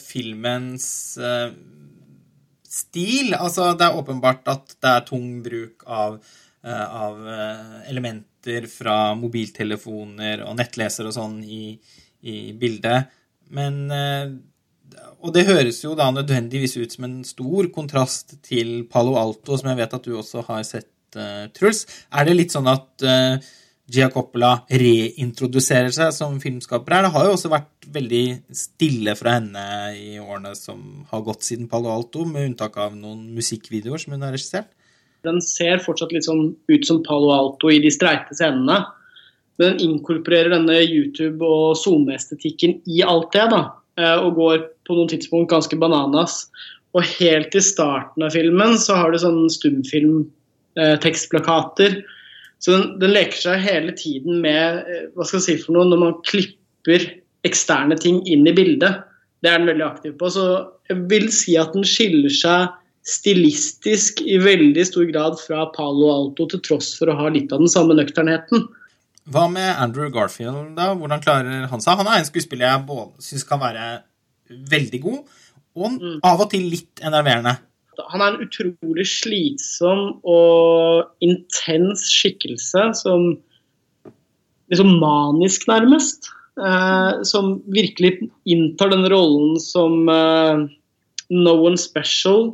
filmens 0.00 0.86
stil. 2.68 3.34
Altså, 3.36 3.70
det 3.76 3.86
er 3.86 3.96
åpenbart 3.96 4.48
at 4.52 4.74
det 4.80 4.90
er 4.90 5.04
tung 5.04 5.26
bruk 5.44 5.84
av, 5.84 6.16
av 6.64 7.20
elementer 7.88 8.68
fra 8.72 9.14
mobiltelefoner 9.16 10.44
og 10.44 10.56
nettleser 10.56 11.08
og 11.08 11.16
sånn 11.16 11.38
i, 11.44 11.76
i 12.28 12.52
bildet. 12.56 13.12
Men 13.52 13.80
Og 15.20 15.32
det 15.36 15.48
høres 15.48 15.82
jo 15.84 15.92
da 15.96 16.08
nødvendigvis 16.12 16.76
ut 16.80 16.96
som 16.96 17.04
en 17.08 17.20
stor 17.28 17.68
kontrast 17.72 18.38
til 18.46 18.86
Palo 18.88 19.16
Alto, 19.20 19.56
som 19.56 19.68
jeg 19.68 19.80
vet 19.80 19.96
at 19.96 20.06
du 20.06 20.16
også 20.16 20.44
har 20.48 20.64
sett, 20.64 20.88
Truls. 21.56 21.86
Er 22.12 22.28
det 22.28 22.36
litt 22.36 22.54
sånn 22.54 22.68
at 22.70 23.06
Gia 23.90 24.06
Coppola 24.12 24.52
reintroduserer 24.70 25.90
seg 25.94 26.12
som 26.14 26.36
filmskaper 26.42 26.94
her. 26.94 27.06
Det 27.06 27.14
har 27.16 27.24
jo 27.26 27.32
også 27.34 27.50
vært 27.50 27.88
veldig 27.90 28.24
stille 28.54 29.16
fra 29.18 29.38
henne 29.40 29.64
i 29.98 30.12
årene 30.22 30.52
som 30.54 31.02
har 31.10 31.24
gått 31.26 31.42
siden 31.46 31.66
Palo 31.70 31.90
Alto, 31.90 32.22
med 32.28 32.52
unntak 32.52 32.78
av 32.78 32.94
noen 32.94 33.32
musikkvideoer 33.34 33.98
som 34.02 34.14
hun 34.14 34.22
har 34.26 34.34
regissert. 34.36 34.70
Den 35.26 35.40
ser 35.44 35.82
fortsatt 35.82 36.14
litt 36.14 36.28
sånn 36.28 36.54
ut 36.70 36.86
som 36.86 37.02
Palo 37.04 37.32
Alto 37.34 37.72
i 37.72 37.80
de 37.82 37.90
streite 37.92 38.36
scenene. 38.36 38.78
Men 39.58 39.74
den 39.74 39.82
inkorporerer 39.88 40.54
denne 40.54 40.78
YouTube- 40.86 41.44
og 41.44 41.76
SoMe-estetikken 41.76 42.78
i 42.86 43.02
alt 43.02 43.32
det. 43.32 43.50
da, 43.50 43.72
eh, 43.98 44.16
Og 44.16 44.34
går 44.36 44.58
på 44.86 44.94
noen 44.94 45.08
tidspunkt 45.08 45.50
ganske 45.50 45.76
bananas. 45.76 46.48
Og 46.94 47.02
helt 47.02 47.54
i 47.54 47.60
starten 47.60 48.22
av 48.22 48.30
filmen 48.30 48.78
så 48.78 48.94
har 48.94 49.10
du 49.10 49.18
sånn 49.18 49.50
stumfilmtekstplakater. 49.50 50.39
Eh, 50.78 50.96
så 52.60 52.74
den, 52.76 52.98
den, 53.00 53.14
leker 53.14 53.38
seg 53.40 53.62
hele 53.64 53.94
tiden 53.96 54.42
med 54.44 54.82
eh, 54.84 55.06
hva 55.14 55.24
skal 55.26 55.40
jeg 55.40 55.46
si 55.46 55.62
for 55.64 55.76
noe, 55.76 55.88
når 55.88 56.02
man 56.02 56.18
klipper 56.28 57.06
eksterne 57.48 57.96
ting 58.00 58.20
inn 58.28 58.44
i 58.46 58.54
bildet. 58.56 59.06
Det 59.40 59.48
er 59.48 59.62
den 59.62 59.70
veldig 59.70 59.86
aktiv 59.86 60.18
på. 60.20 60.28
Så 60.28 60.44
jeg 60.90 61.06
vil 61.10 61.30
si 61.32 61.56
at 61.60 61.72
den 61.72 61.86
skiller 61.88 62.32
seg 62.34 62.76
stilistisk 63.06 64.20
i 64.20 64.36
veldig 64.42 64.84
stor 64.84 65.06
grad 65.08 65.38
fra 65.40 65.64
Palo 65.72 66.10
Alto, 66.12 66.46
til 66.50 66.60
tross 66.66 66.92
for 66.98 67.08
å 67.08 67.16
ha 67.16 67.30
litt 67.32 67.52
av 67.52 67.62
den 67.62 67.72
samme 67.72 67.96
nøkternheten. 67.96 68.66
Hva 69.30 69.46
med 69.52 69.70
Andrew 69.80 70.10
Garfield, 70.12 70.74
da? 70.76 70.90
Hvordan 70.98 71.22
klarer 71.24 71.66
han 71.70 71.82
seg? 71.82 72.00
Han 72.00 72.10
er 72.10 72.20
en 72.20 72.28
skuespiller 72.28 72.66
jeg 72.66 73.08
syns 73.24 73.46
kan 73.48 73.62
være 73.62 73.88
veldig 74.50 75.00
god, 75.00 75.20
og 75.78 75.90
Mm. 75.96 76.20
av 76.24 76.40
og 76.40 76.50
til 76.50 76.66
litt 76.68 77.00
enerverende. 77.00 77.56
Han 78.12 78.24
er 78.24 78.34
en 78.34 78.44
utrolig 78.46 79.06
slitsom 79.08 80.20
og 80.28 81.10
intens 81.24 82.06
skikkelse 82.12 82.90
som 82.98 83.32
liksom 84.70 84.98
manisk, 85.02 85.66
nærmest. 85.70 86.30
Eh, 86.60 87.22
som 87.22 87.62
virkelig 87.66 88.18
inntar 88.44 88.90
den 88.92 89.06
rollen 89.08 89.60
som 89.60 90.08
eh, 90.08 90.64
no 91.30 91.54
one 91.66 91.78
special. 91.78 92.50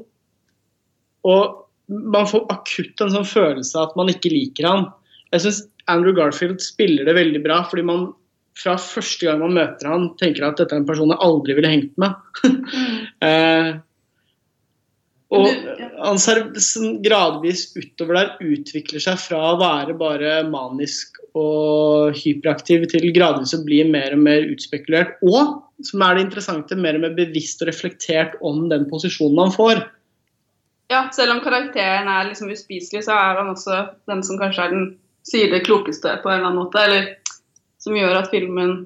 Og 1.27 1.63
man 1.89 2.29
får 2.29 2.47
akutt 2.53 3.03
en 3.03 3.15
sånn 3.15 3.27
følelse 3.27 3.79
av 3.79 3.91
at 3.91 3.99
man 3.99 4.13
ikke 4.13 4.33
liker 4.33 4.69
han. 4.69 4.87
Jeg 5.35 5.47
syns 5.47 5.65
Andrew 5.91 6.15
Garfield 6.17 6.63
spiller 6.63 7.07
det 7.07 7.17
veldig 7.19 7.43
bra, 7.45 7.63
fordi 7.67 7.87
man 7.87 8.07
fra 8.57 8.77
første 8.81 9.27
gang 9.27 9.43
man 9.43 9.57
møter 9.57 9.91
han, 9.91 10.07
tenker 10.21 10.47
at 10.47 10.61
dette 10.61 10.73
er 10.73 10.81
en 10.81 10.89
person 10.89 11.13
jeg 11.13 11.23
aldri 11.27 11.57
ville 11.59 11.73
hengt 11.73 11.99
med. 12.01 12.15
eh, 13.27 13.75
og 15.35 15.47
han 15.99 16.21
ser 16.23 16.45
sånn 16.63 17.01
gradvis 17.03 17.65
utover 17.75 18.15
der 18.15 18.29
utvikler 18.47 19.03
seg 19.03 19.19
fra 19.19 19.41
å 19.51 19.59
være 19.59 19.97
bare 19.99 20.37
manisk 20.47 21.19
og 21.35 22.15
hyperaktiv 22.15 22.87
til 22.93 23.09
gradvis 23.17 23.57
å 23.57 23.65
bli 23.67 23.81
mer 23.91 24.15
og 24.15 24.23
mer 24.23 24.47
utspekulert. 24.47 25.17
Og, 25.27 25.57
som 25.85 26.05
er 26.07 26.17
det 26.17 26.29
interessante, 26.29 26.79
mer 26.79 26.99
og 26.99 27.09
mer 27.09 27.17
bevisst 27.19 27.65
og 27.65 27.73
reflektert 27.73 28.39
om 28.47 28.69
den 28.71 28.87
posisjonen 28.93 29.43
han 29.43 29.55
får. 29.57 29.83
Ja, 30.95 31.09
selv 31.13 31.35
om 31.35 31.43
karakteren 31.43 32.07
er 32.07 32.29
liksom 32.29 32.53
uspiselig, 32.55 33.03
så 33.09 33.19
er 33.19 33.41
han 33.41 33.51
også 33.51 33.83
den 34.07 34.23
som 34.27 34.39
kanskje 34.39 34.69
er 34.69 34.75
den 34.77 34.89
sier 35.27 35.51
det 35.51 35.65
klokeste 35.67 36.21
på 36.23 36.31
en 36.31 36.39
eller 36.39 36.53
annen 36.53 36.63
måte. 36.63 36.87
Eller 36.87 37.09
som 37.83 37.99
gjør 37.99 38.21
at 38.21 38.31
filmen 38.31 38.85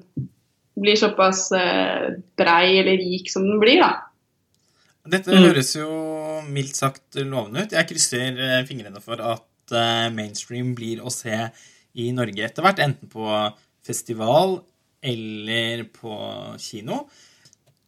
blir 0.81 0.97
såpass 0.97 1.51
eh, 1.53 2.15
brei 2.39 2.79
eller 2.79 2.97
rik 2.97 3.29
som 3.29 3.45
den 3.45 3.61
blir, 3.61 3.83
da. 3.83 4.10
Dette 5.07 5.31
Mm. 5.33 5.47
høres 5.47 5.73
jo 5.75 5.87
mildt 6.51 6.75
sagt 6.77 7.15
lovende 7.15 7.63
ut. 7.65 7.71
Jeg 7.73 7.87
krysser 7.89 8.37
eh, 8.37 8.65
fingrene 8.69 9.01
for 9.01 9.17
at 9.21 9.73
eh, 9.73 10.09
mainstream 10.13 10.75
blir 10.77 11.01
å 11.01 11.09
se 11.11 11.49
i 11.95 12.11
Norge 12.15 12.43
etter 12.45 12.61
hvert, 12.63 12.79
enten 12.79 13.09
på 13.11 13.25
festival 13.83 14.59
eller 15.03 15.83
på 15.91 16.13
kino. 16.61 17.07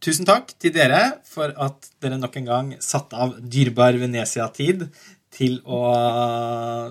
Tusen 0.04 0.26
takk 0.28 0.56
til 0.60 0.74
dere 0.76 1.20
for 1.24 1.54
at 1.56 1.86
dere 2.02 2.18
nok 2.20 2.36
en 2.42 2.46
gang 2.50 2.72
satte 2.84 3.14
av 3.16 3.38
dyrebar 3.40 3.94
Venezia-tid 4.02 4.90
til 5.34 5.60
å 5.66 5.80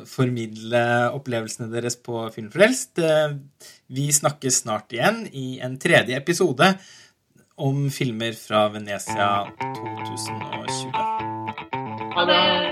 formidle 0.09 0.81
opplevelsene 1.15 1.69
deres 1.73 1.97
på 2.01 2.25
Filmfrelst. 2.35 2.99
Eh, 3.03 3.35
Vi 3.93 4.07
snakkes 4.09 4.63
snart 4.63 4.89
igjen 4.97 5.27
i 5.37 5.59
en 5.61 5.75
tredje 5.79 6.17
episode 6.17 6.65
om 7.63 7.91
filmer 7.91 8.33
fra 8.33 8.69
Venezia 8.69 9.47
2020. 9.61 10.91
Ha 12.15 12.25
det! 12.25 12.72